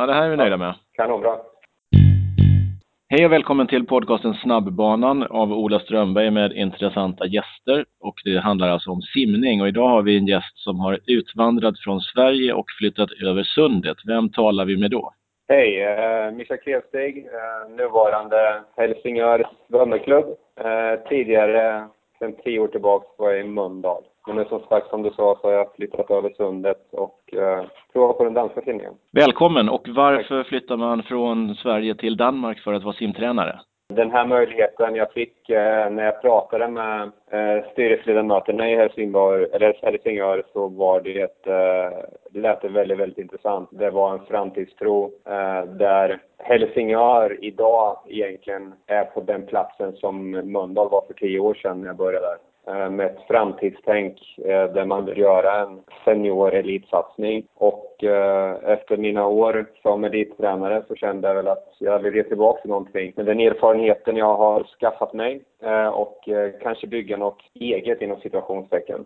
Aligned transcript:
Ja, 0.00 0.06
det 0.06 0.12
här 0.12 0.26
är 0.26 0.30
vi 0.30 0.36
nöjda 0.36 0.56
med. 0.56 0.74
Kanonbra. 0.92 1.36
Hej 3.08 3.26
och 3.26 3.32
välkommen 3.32 3.66
till 3.66 3.86
podcasten 3.86 4.34
Snabbbanan 4.34 5.22
av 5.22 5.52
Ola 5.52 5.78
Strömberg 5.78 6.30
med 6.30 6.52
intressanta 6.52 7.26
gäster. 7.26 7.84
Och 8.00 8.14
det 8.24 8.38
handlar 8.38 8.68
alltså 8.68 8.90
om 8.90 9.02
simning. 9.02 9.60
Och 9.60 9.68
idag 9.68 9.88
har 9.88 10.02
vi 10.02 10.16
en 10.16 10.26
gäst 10.26 10.58
som 10.58 10.80
har 10.80 10.98
utvandrat 11.06 11.78
från 11.78 12.00
Sverige 12.00 12.52
och 12.52 12.66
flyttat 12.78 13.10
över 13.26 13.42
sundet. 13.42 13.96
Vem 14.06 14.28
talar 14.28 14.64
vi 14.64 14.76
med 14.76 14.90
då? 14.90 15.12
Hej, 15.48 15.82
eh, 15.82 16.32
Mischa 16.32 16.56
Klevstig, 16.56 17.26
eh, 17.26 17.76
nuvarande 17.76 18.62
Helsingör 18.76 19.48
svömmeklubb. 19.68 20.26
Eh, 20.60 21.08
tidigare, 21.08 21.88
sedan 22.18 22.34
tio 22.44 22.58
år 22.58 22.68
tillbaka, 22.68 23.06
var 23.18 23.30
jag 23.30 23.40
i 23.40 23.48
Mölndal. 23.48 24.02
Men 24.26 24.36
nu 24.36 24.44
som 24.44 24.60
sagt, 24.60 24.90
som 24.90 25.02
du 25.02 25.10
sa, 25.10 25.38
så 25.40 25.48
har 25.48 25.52
jag 25.52 25.74
flyttat 25.74 26.10
över 26.10 26.30
sundet 26.30 26.92
och 26.92 27.34
eh, 27.34 27.64
provat 27.92 28.18
på 28.18 28.24
den 28.24 28.34
danska 28.34 28.60
simningen. 28.60 28.94
Välkommen! 29.12 29.68
Och 29.68 29.88
varför 29.88 30.44
flyttar 30.44 30.76
man 30.76 31.02
från 31.02 31.54
Sverige 31.54 31.94
till 31.94 32.16
Danmark 32.16 32.60
för 32.60 32.72
att 32.72 32.84
vara 32.84 32.94
simtränare? 32.94 33.60
Den 33.90 34.10
här 34.10 34.26
möjligheten 34.26 34.94
jag 34.94 35.12
fick 35.12 35.50
eh, 35.50 35.90
när 35.90 36.04
jag 36.04 36.22
pratade 36.22 36.68
med 36.68 37.02
eh, 37.30 37.64
styrelseledamöterna 37.72 38.70
i 38.70 38.74
eller 38.74 39.82
Helsingör 39.82 40.42
så 40.52 40.68
var 40.68 41.00
det 41.00 41.20
ett, 41.20 41.46
eh, 41.46 41.98
det 42.30 42.40
lät 42.40 42.64
väldigt, 42.64 42.98
väldigt 42.98 43.18
intressant. 43.18 43.68
Det 43.72 43.90
var 43.90 44.12
en 44.12 44.26
framtidstro 44.26 45.04
eh, 45.04 45.64
där 45.64 46.18
Helsingör 46.38 47.44
idag 47.44 47.96
egentligen 48.08 48.74
är 48.86 49.04
på 49.04 49.20
den 49.20 49.46
platsen 49.46 49.92
som 49.92 50.30
Mölndal 50.30 50.90
var 50.90 51.04
för 51.06 51.14
tio 51.14 51.40
år 51.40 51.54
sedan 51.54 51.80
när 51.80 51.86
jag 51.86 51.96
började 51.96 52.26
där. 52.26 52.49
Eh, 52.70 52.90
med 52.90 53.06
ett 53.06 53.26
framtidstänk 53.28 54.38
eh, 54.38 54.72
där 54.72 54.84
man 54.84 55.04
vill 55.04 55.18
göra 55.18 55.60
en 55.60 55.80
senior 56.04 56.54
elitsatsning. 56.54 57.46
Och 57.54 58.04
eh, 58.04 58.56
efter 58.64 58.96
mina 58.96 59.26
år 59.26 59.66
som 59.82 60.04
elittränare 60.04 60.82
så 60.88 60.94
kände 60.94 61.28
jag 61.28 61.34
väl 61.34 61.48
att 61.48 61.68
jag 61.78 61.98
vill 61.98 62.14
ge 62.14 62.22
tillbaka 62.22 62.68
någonting. 62.68 63.12
Med 63.16 63.26
den 63.26 63.40
erfarenheten 63.40 64.16
jag 64.16 64.36
har 64.36 64.64
skaffat 64.80 65.12
mig 65.12 65.42
och 65.92 66.28
kanske 66.62 66.86
bygga 66.86 67.16
något 67.16 67.42
eget 67.54 68.02
inom 68.02 68.20
situationstecken. 68.20 69.04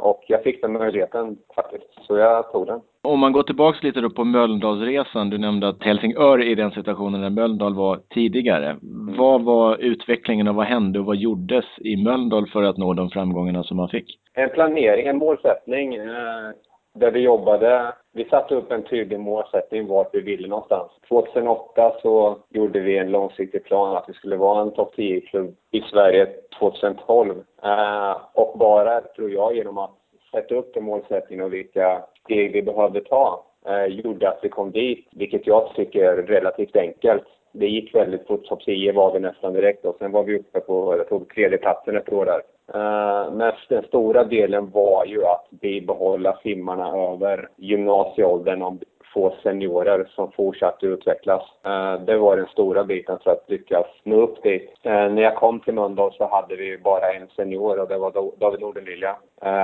Och 0.00 0.24
jag 0.28 0.42
fick 0.42 0.62
den 0.62 0.72
möjligheten 0.72 1.38
faktiskt, 1.54 2.06
så 2.06 2.16
jag 2.16 2.52
tog 2.52 2.66
den. 2.66 2.80
Om 3.02 3.20
man 3.20 3.32
går 3.32 3.42
tillbaka 3.42 3.78
lite 3.82 4.00
då 4.00 4.10
på 4.10 4.24
Mölndalsresan. 4.24 5.30
Du 5.30 5.38
nämnde 5.38 5.68
att 5.68 5.82
Helsingör 5.82 6.38
är 6.38 6.44
i 6.44 6.54
den 6.54 6.70
situationen 6.70 7.20
där 7.20 7.30
Mölndal 7.30 7.74
var 7.74 8.00
tidigare. 8.14 8.66
Mm. 8.66 9.16
Vad 9.16 9.42
var 9.42 9.76
utvecklingen 9.76 10.48
och 10.48 10.54
vad 10.54 10.66
hände 10.66 10.98
och 10.98 11.04
vad 11.04 11.16
gjordes 11.16 11.64
i 11.78 11.96
Mölndal 11.96 12.48
för 12.48 12.62
att 12.62 12.76
nå 12.76 12.94
de 12.94 13.10
framgångarna 13.10 13.62
som 13.62 13.76
man 13.76 13.88
fick? 13.88 14.18
En 14.34 14.50
planering, 14.50 15.06
en 15.06 15.18
målsättning 15.18 15.94
eh, 15.94 16.50
där 16.92 17.10
vi 17.10 17.20
jobbade. 17.20 17.94
Vi 18.12 18.24
satte 18.24 18.54
upp 18.54 18.72
en 18.72 18.82
tydlig 18.82 19.20
målsättning 19.20 19.86
vart 19.86 20.14
vi 20.14 20.20
ville 20.20 20.48
någonstans. 20.48 20.92
2008 21.08 21.92
så 22.02 22.38
gjorde 22.48 22.80
vi 22.80 22.98
en 22.98 23.10
långsiktig 23.10 23.64
plan 23.64 23.96
att 23.96 24.08
vi 24.08 24.12
skulle 24.12 24.36
vara 24.36 24.62
en 24.62 24.70
topp 24.70 24.94
10-klubb 24.96 25.56
i 25.70 25.80
Sverige 25.80 26.26
2012. 26.58 27.44
Eh, 27.62 28.16
och 28.32 28.58
bara, 28.58 29.00
tror 29.00 29.30
jag, 29.30 29.56
genom 29.56 29.78
att 29.78 29.90
sätta 30.30 30.54
upp 30.54 30.74
den 30.74 30.84
målsättningen 30.84 31.44
och 31.44 31.52
vilka 31.52 32.02
steg 32.24 32.52
vi 32.52 32.62
behövde 32.62 33.00
ta 33.00 33.44
eh, 33.66 33.84
gjorde 33.84 34.28
att 34.28 34.38
vi 34.42 34.48
kom 34.48 34.70
dit, 34.70 35.08
vilket 35.12 35.46
jag 35.46 35.74
tycker 35.74 36.04
är 36.04 36.22
relativt 36.22 36.76
enkelt. 36.76 37.24
Det 37.52 37.66
gick 37.66 37.94
väldigt 37.94 38.26
fort. 38.26 38.44
Topp 38.44 38.64
10 38.64 38.92
var 38.92 39.12
vi 39.12 39.20
nästan 39.20 39.52
direkt 39.52 39.84
och 39.84 39.96
sen 39.98 40.12
var 40.12 40.24
vi 40.24 40.38
uppe 40.38 40.60
på, 40.60 40.96
jag 40.96 41.08
tror, 41.08 41.24
tredjeplatsen 41.24 41.96
ett 41.96 42.12
år 42.12 42.26
där. 42.26 42.42
Eh, 42.74 43.28
uh, 43.28 43.34
men 43.34 43.52
den 43.68 43.82
stora 43.82 44.24
delen 44.24 44.70
var 44.70 45.04
ju 45.04 45.24
att 45.24 45.46
bibehålla 45.50 46.38
simmarna 46.42 46.88
över 46.88 47.48
gymnasieåldern 47.56 48.62
och 48.62 48.74
få 49.14 49.34
seniorer 49.42 50.08
som 50.14 50.32
fortsatte 50.32 50.86
utvecklas. 50.86 51.42
Uh, 51.66 52.04
det 52.04 52.16
var 52.16 52.36
den 52.36 52.46
stora 52.46 52.84
biten 52.84 53.18
för 53.24 53.30
att 53.30 53.50
lyckas 53.50 53.86
nå 54.04 54.16
upp 54.16 54.42
dit. 54.42 54.70
Uh, 54.86 54.92
när 54.92 55.22
jag 55.22 55.36
kom 55.36 55.60
till 55.60 55.74
Mölndal 55.74 56.12
så 56.12 56.28
hade 56.28 56.56
vi 56.56 56.78
bara 56.78 57.12
en 57.12 57.28
senior 57.28 57.80
och 57.80 57.88
det 57.88 57.98
var 57.98 58.40
David 58.40 58.60
Nordenlilja. 58.60 59.16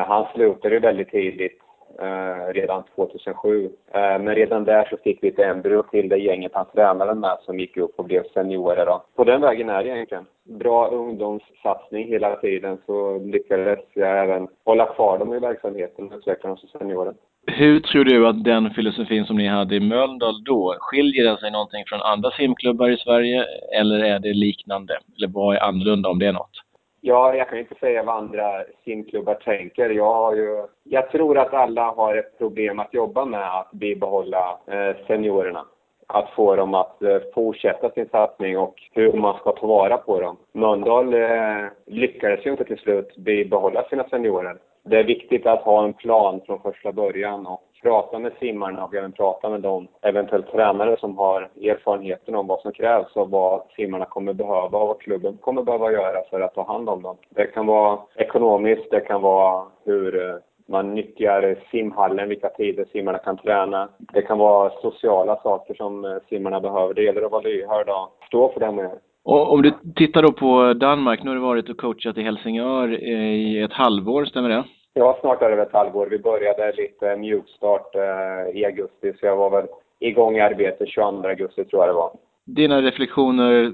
Han 0.07 0.27
slutade 0.35 0.79
väldigt 0.79 1.11
tidigt 1.11 1.61
eh, 1.99 2.53
redan 2.53 2.83
2007. 2.95 3.65
Eh, 3.65 4.01
men 4.01 4.35
redan 4.35 4.65
där 4.65 4.87
så 4.91 4.97
fick 4.97 5.23
vi 5.23 5.29
ett 5.29 5.39
embryo 5.39 5.83
till 5.83 6.09
det 6.09 6.17
gänget 6.17 6.53
han 6.55 6.67
tränade 6.75 7.15
med 7.15 7.39
som 7.41 7.61
gick 7.61 7.77
upp 7.77 7.99
och 7.99 8.05
blev 8.05 8.23
seniorer. 8.35 8.87
Då. 8.87 9.05
På 9.17 9.25
den 9.25 9.41
vägen 9.41 9.69
är 9.69 9.85
det 9.85 9.89
egentligen. 9.89 10.27
Bra 10.45 10.89
ungdomssatsning 10.89 12.09
hela 12.09 12.37
tiden 12.37 12.79
så 12.87 13.19
lyckades 13.19 13.79
jag 13.95 14.25
även 14.25 14.49
hålla 14.65 14.87
kvar 14.87 15.19
dem 15.19 15.35
i 15.35 15.39
verksamheten 15.39 16.13
och 16.13 16.19
utveckla 16.19 16.49
dem 16.49 16.59
som 16.59 16.69
seniorer. 16.69 17.15
Hur 17.47 17.81
tror 17.81 18.05
du 18.05 18.27
att 18.27 18.45
den 18.45 18.71
filosofin 18.71 19.25
som 19.25 19.37
ni 19.37 19.47
hade 19.47 19.77
i 19.77 19.81
Mölndal 19.81 20.45
då, 20.45 20.77
skiljer 20.81 21.25
den 21.25 21.37
sig 21.37 21.51
någonting 21.51 21.85
från 21.87 22.01
andra 22.01 22.31
simklubbar 22.31 22.89
i 22.89 22.97
Sverige 22.97 23.45
eller 23.79 24.05
är 24.05 24.19
det 24.19 24.33
liknande? 24.33 24.99
Eller 25.17 25.29
vad 25.29 25.57
är 25.57 25.61
annorlunda 25.61 26.09
om 26.09 26.19
det 26.19 26.27
är 26.27 26.33
något? 26.33 26.66
Ja, 27.09 27.35
jag 27.35 27.49
kan 27.49 27.59
inte 27.59 27.75
säga 27.75 28.03
vad 28.03 28.17
andra 28.17 28.65
simklubbar 28.85 29.35
tänker. 29.35 29.91
Jag, 29.91 30.15
har 30.15 30.35
ju, 30.35 30.67
jag 30.85 31.11
tror 31.11 31.39
att 31.39 31.55
alla 31.55 31.91
har 31.91 32.17
ett 32.17 32.39
problem 32.39 32.79
att 32.79 32.95
jobba 32.95 33.25
med 33.25 33.59
att 33.59 33.71
bibehålla 33.71 34.59
eh, 34.67 35.07
seniorerna. 35.07 35.65
Att 36.07 36.31
få 36.31 36.57
dem 36.57 36.75
att 36.75 37.03
eh, 37.03 37.19
fortsätta 37.35 37.91
sin 37.91 38.09
satsning 38.09 38.59
och 38.59 38.75
hur 38.93 39.13
man 39.13 39.39
ska 39.39 39.53
ta 39.53 39.67
vara 39.67 39.97
på 39.97 40.21
dem. 40.21 40.37
Mölndal 40.53 41.15
eh, 41.15 41.67
lyckades 41.87 42.47
ju 42.47 42.51
inte 42.51 42.65
till 42.65 42.79
slut 42.79 43.17
bibehålla 43.17 43.83
sina 43.83 44.09
seniorer. 44.09 44.57
Det 44.89 44.99
är 44.99 45.05
viktigt 45.05 45.47
att 45.47 45.63
ha 45.63 45.85
en 45.85 45.93
plan 45.93 46.41
från 46.47 46.61
första 46.61 46.93
början 46.93 47.47
och 47.47 47.63
prata 47.83 48.19
med 48.19 48.33
simmarna 48.41 48.85
och 48.85 48.95
även 48.95 49.13
prata 49.13 49.49
med 49.49 49.61
de 49.61 49.89
eventuellt 50.03 50.53
tränare 50.53 50.97
som 51.01 51.19
har 51.19 51.49
erfarenheten 51.63 52.35
om 52.35 52.47
vad 52.47 52.61
som 52.61 52.73
krävs 52.73 53.17
och 53.17 53.31
vad 53.31 53.63
simmarna 53.77 54.05
kommer 54.05 54.33
behöva 54.33 54.79
och 54.79 54.89
vad 54.89 55.01
klubben 55.01 55.37
kommer 55.37 55.63
behöva 55.63 55.93
göra 55.93 56.23
för 56.31 56.41
att 56.41 56.55
ta 56.55 56.67
hand 56.67 56.89
om 56.89 57.03
dem. 57.03 57.17
Det 57.31 57.47
kan 57.47 57.67
vara 57.67 57.99
ekonomiskt, 58.17 58.91
det 58.91 59.01
kan 59.01 59.23
vara 59.23 59.65
hur 59.85 60.31
eh, 60.31 60.37
man 60.69 60.95
nyttjar 60.95 61.57
simhallen, 61.71 62.29
vilka 62.29 62.49
tider 62.49 62.85
simmarna 62.93 63.19
kan 63.19 63.37
träna. 63.37 63.89
Det 63.99 64.23
kan 64.23 64.39
vara 64.39 64.71
sociala 64.83 65.37
saker 65.37 65.75
som 65.75 66.05
eh, 66.05 66.17
simmarna 66.29 66.61
behöver. 66.61 66.95
Det 66.95 67.03
gäller 67.03 67.23
att 67.23 67.33
vara 67.33 67.43
lyhörd 67.43 67.89
och 67.89 68.27
stå 68.27 68.53
för 68.53 68.61
det 68.61 68.73
man 68.73 68.85
gör. 68.85 68.99
Och 69.25 69.53
om 69.53 69.63
du 69.63 69.73
tittar 69.97 70.23
då 70.23 70.33
på 70.33 70.73
Danmark, 70.73 71.23
nu 71.23 71.31
har 71.31 71.35
du 71.35 71.43
varit 71.43 71.69
och 71.69 71.77
coachat 71.77 72.19
i 72.19 72.23
Helsingör 72.23 72.89
eh, 72.89 73.35
i 73.35 73.63
ett 73.63 73.73
halvår, 73.73 74.25
stämmer 74.25 74.49
det? 74.49 74.65
Ja, 74.99 75.17
snart 75.21 75.43
över 75.43 75.63
ett 75.63 75.73
halvår. 75.73 76.07
Vi 76.07 76.19
började 76.19 76.73
lite 76.73 77.17
mjukstart 77.17 77.95
eh, 77.95 78.57
i 78.57 78.65
augusti, 78.65 79.13
så 79.21 79.27
jag 79.27 79.37
var 79.37 79.51
väl 79.51 79.67
igång 80.01 80.37
i 80.37 80.41
arbetet 80.41 80.89
22 80.89 81.29
augusti 81.29 81.65
tror 81.65 81.83
jag 81.83 81.89
det 81.89 81.99
var. 81.99 82.11
Dina 82.45 82.83
reflektioner 82.83 83.73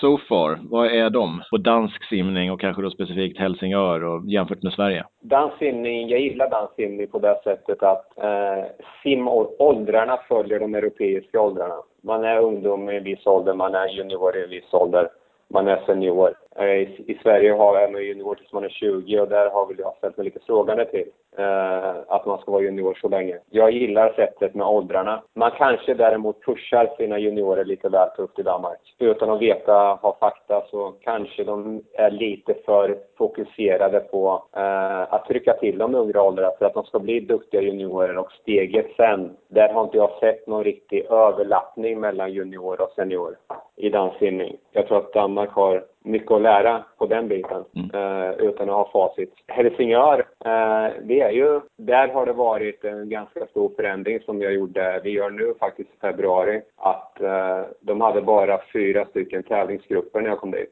so 0.00 0.18
far, 0.28 0.58
vad 0.62 0.86
är 0.86 1.10
de? 1.10 1.42
På 1.50 1.56
dansk 1.56 2.04
simning 2.04 2.52
och 2.52 2.60
kanske 2.60 2.82
då 2.82 2.90
specifikt 2.90 3.38
Helsingör 3.38 4.04
och 4.04 4.26
jämfört 4.26 4.62
med 4.62 4.72
Sverige? 4.72 5.04
Dansk 5.20 5.58
simning, 5.58 6.08
jag 6.08 6.20
gillar 6.20 6.50
dansk 6.50 6.74
simning 6.74 7.06
på 7.06 7.18
det 7.18 7.40
sättet 7.44 7.82
att 7.82 8.18
eh, 8.18 8.64
simåldrarna 9.02 10.18
följer 10.28 10.60
de 10.60 10.74
europeiska 10.74 11.40
åldrarna. 11.40 11.76
Man 12.02 12.24
är 12.24 12.40
ungdom 12.40 12.90
i 12.90 12.96
en 12.96 13.04
viss 13.04 13.26
ålder, 13.26 13.54
man 13.54 13.74
är 13.74 13.88
junior 13.88 14.36
i 14.36 14.42
en 14.42 14.50
viss 14.50 14.72
ålder, 14.74 15.08
man 15.52 15.68
är 15.68 15.82
senior. 15.86 16.34
Eh, 16.56 16.64
I, 16.64 17.04
I 17.06 17.18
Sverige 17.22 17.52
har 17.52 17.90
man 17.92 18.04
junior 18.04 18.34
tills 18.34 18.52
man 18.52 18.64
är 18.64 18.68
20 18.68 19.20
och 19.20 19.28
där 19.28 19.50
har 19.50 19.66
väl 19.66 19.78
jag 19.78 19.96
ställt 19.96 20.16
mig 20.16 20.24
lite 20.24 20.40
frågande 20.46 20.84
till 20.84 21.04
eh, 21.38 21.94
att 22.08 22.26
man 22.26 22.38
ska 22.38 22.50
vara 22.52 22.62
junior 22.62 22.98
så 23.00 23.08
länge. 23.08 23.38
Jag 23.50 23.70
gillar 23.70 24.12
sättet 24.12 24.54
med 24.54 24.66
åldrarna. 24.66 25.22
Man 25.34 25.50
kanske 25.50 25.94
däremot 25.94 26.44
pushar 26.44 26.90
sina 26.96 27.18
juniorer 27.18 27.64
lite 27.64 27.88
väl 27.88 28.08
tufft 28.16 28.38
i 28.38 28.42
Danmark. 28.42 28.94
Utan 28.98 29.30
att 29.30 29.40
veta, 29.40 29.72
ha 30.02 30.16
fakta, 30.20 30.62
så 30.70 30.92
kanske 31.00 31.44
de 31.44 31.82
är 31.94 32.10
lite 32.10 32.54
för 32.64 32.96
fokuserade 33.18 34.00
på 34.00 34.44
eh, 34.56 35.14
att 35.14 35.26
trycka 35.28 35.52
till 35.52 35.78
dem 35.78 35.94
i 35.94 35.98
unga 35.98 36.22
åldrar 36.22 36.52
för 36.58 36.66
att 36.66 36.74
de 36.74 36.84
ska 36.84 36.98
bli 36.98 37.20
duktiga 37.20 37.60
juniorer 37.60 38.18
och 38.18 38.32
steget 38.32 38.86
sen. 38.96 39.36
Där 39.48 39.72
har 39.72 39.84
inte 39.84 39.96
jag 39.96 40.10
sett 40.20 40.46
någon 40.46 40.64
riktig 40.64 41.06
överlappning 41.10 42.00
mellan 42.00 42.32
junior 42.32 42.80
och 42.80 42.92
senior 42.96 43.36
i 43.76 43.88
danssimning. 43.88 44.56
Jag 44.72 44.86
tror 44.86 44.98
att 44.98 45.12
Danmark 45.12 45.50
har 45.50 45.84
mycket 46.04 46.30
att 46.30 46.42
lära 46.42 46.84
på 46.98 47.06
den 47.06 47.28
biten 47.28 47.64
mm. 47.76 47.90
eh, 47.94 48.30
utan 48.30 48.70
att 48.70 48.74
ha 48.74 48.90
facit. 48.92 49.34
Helsingör, 49.46 50.18
eh, 50.44 50.90
det 51.02 51.20
är 51.20 51.30
ju, 51.30 51.60
där 51.76 52.08
har 52.08 52.26
det 52.26 52.32
varit 52.32 52.84
en 52.84 53.08
ganska 53.08 53.46
stor 53.46 53.72
förändring 53.76 54.20
som 54.20 54.42
jag 54.42 54.52
gjorde, 54.52 55.00
vi 55.04 55.10
gör 55.10 55.30
nu 55.30 55.54
faktiskt 55.60 55.90
i 55.90 56.00
februari, 56.00 56.60
att 56.76 57.20
eh, 57.20 57.60
de 57.80 58.00
hade 58.00 58.22
bara 58.22 58.60
fyra 58.72 59.04
stycken 59.04 59.42
tävlingsgrupper 59.42 60.20
när 60.20 60.28
jag 60.28 60.38
kom 60.38 60.50
dit. 60.50 60.70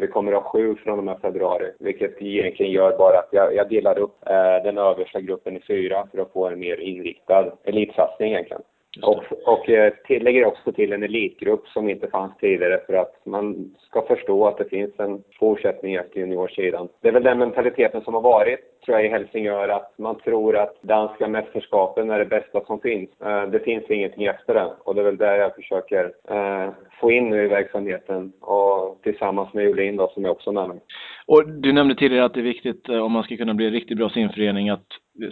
Vi 0.00 0.06
kommer 0.06 0.32
att 0.32 0.42
ha 0.42 0.50
sju 0.50 0.74
från 0.74 0.98
och 0.98 1.04
med 1.04 1.20
februari, 1.20 1.70
vilket 1.78 2.22
egentligen 2.22 2.72
gör 2.72 2.98
bara 2.98 3.18
att 3.18 3.28
jag, 3.30 3.54
jag 3.54 3.68
delar 3.68 3.98
upp 3.98 4.16
den 4.64 4.78
översta 4.78 5.20
gruppen 5.20 5.56
i 5.56 5.60
fyra 5.60 6.06
för 6.10 6.22
att 6.22 6.32
få 6.32 6.48
en 6.48 6.58
mer 6.58 6.80
inriktad 6.80 7.52
elitsatsning 7.64 8.32
egentligen. 8.32 8.62
Och, 9.02 9.24
och 9.44 9.68
eh, 9.68 10.46
också 10.46 10.72
till 10.72 10.92
en 10.92 11.02
elitgrupp 11.02 11.68
som 11.68 11.88
inte 11.88 12.08
fanns 12.08 12.36
tidigare 12.36 12.80
för 12.86 12.94
att 12.94 13.26
man 13.26 13.74
ska 13.78 14.02
förstå 14.02 14.46
att 14.46 14.58
det 14.58 14.68
finns 14.68 15.00
en 15.00 15.22
fortsättning 15.38 15.94
efter 15.94 16.20
juniorsidan. 16.20 16.88
Det 17.00 17.08
är 17.08 17.12
väl 17.12 17.22
den 17.22 17.38
mentaliteten 17.38 18.02
som 18.02 18.14
har 18.14 18.20
varit, 18.20 18.60
tror 18.84 18.96
jag, 18.96 19.06
i 19.06 19.08
Helsingör 19.08 19.68
att 19.68 19.98
man 19.98 20.18
tror 20.18 20.56
att 20.56 20.82
danska 20.82 21.28
mästerskapen 21.28 22.10
är 22.10 22.18
det 22.18 22.24
bästa 22.24 22.64
som 22.64 22.80
finns. 22.80 23.10
Eh, 23.24 23.42
det 23.42 23.60
finns 23.60 23.90
ingenting 23.90 24.24
efter 24.24 24.54
det 24.54 24.72
och 24.84 24.94
det 24.94 25.00
är 25.00 25.04
väl 25.04 25.16
det 25.16 25.36
jag 25.36 25.54
försöker 25.54 26.04
eh, 26.30 26.70
få 27.00 27.10
in 27.10 27.30
nu 27.30 27.44
i 27.44 27.48
verksamheten 27.48 28.32
och 28.40 29.00
tillsammans 29.02 29.54
med 29.54 29.64
Jolin 29.64 29.96
då 29.96 30.08
som 30.14 30.24
är 30.24 30.30
också 30.30 30.52
med 30.52 30.68
mig. 30.68 30.80
Och 31.26 31.48
du 31.48 31.72
nämnde 31.72 31.94
tidigare 31.94 32.24
att 32.24 32.34
det 32.34 32.40
är 32.40 32.44
viktigt 32.44 32.88
om 32.88 33.12
man 33.12 33.22
ska 33.22 33.36
kunna 33.36 33.54
bli 33.54 33.66
en 33.66 33.72
riktigt 33.72 33.98
bra 33.98 34.08
simförening 34.08 34.70
att 34.70 34.86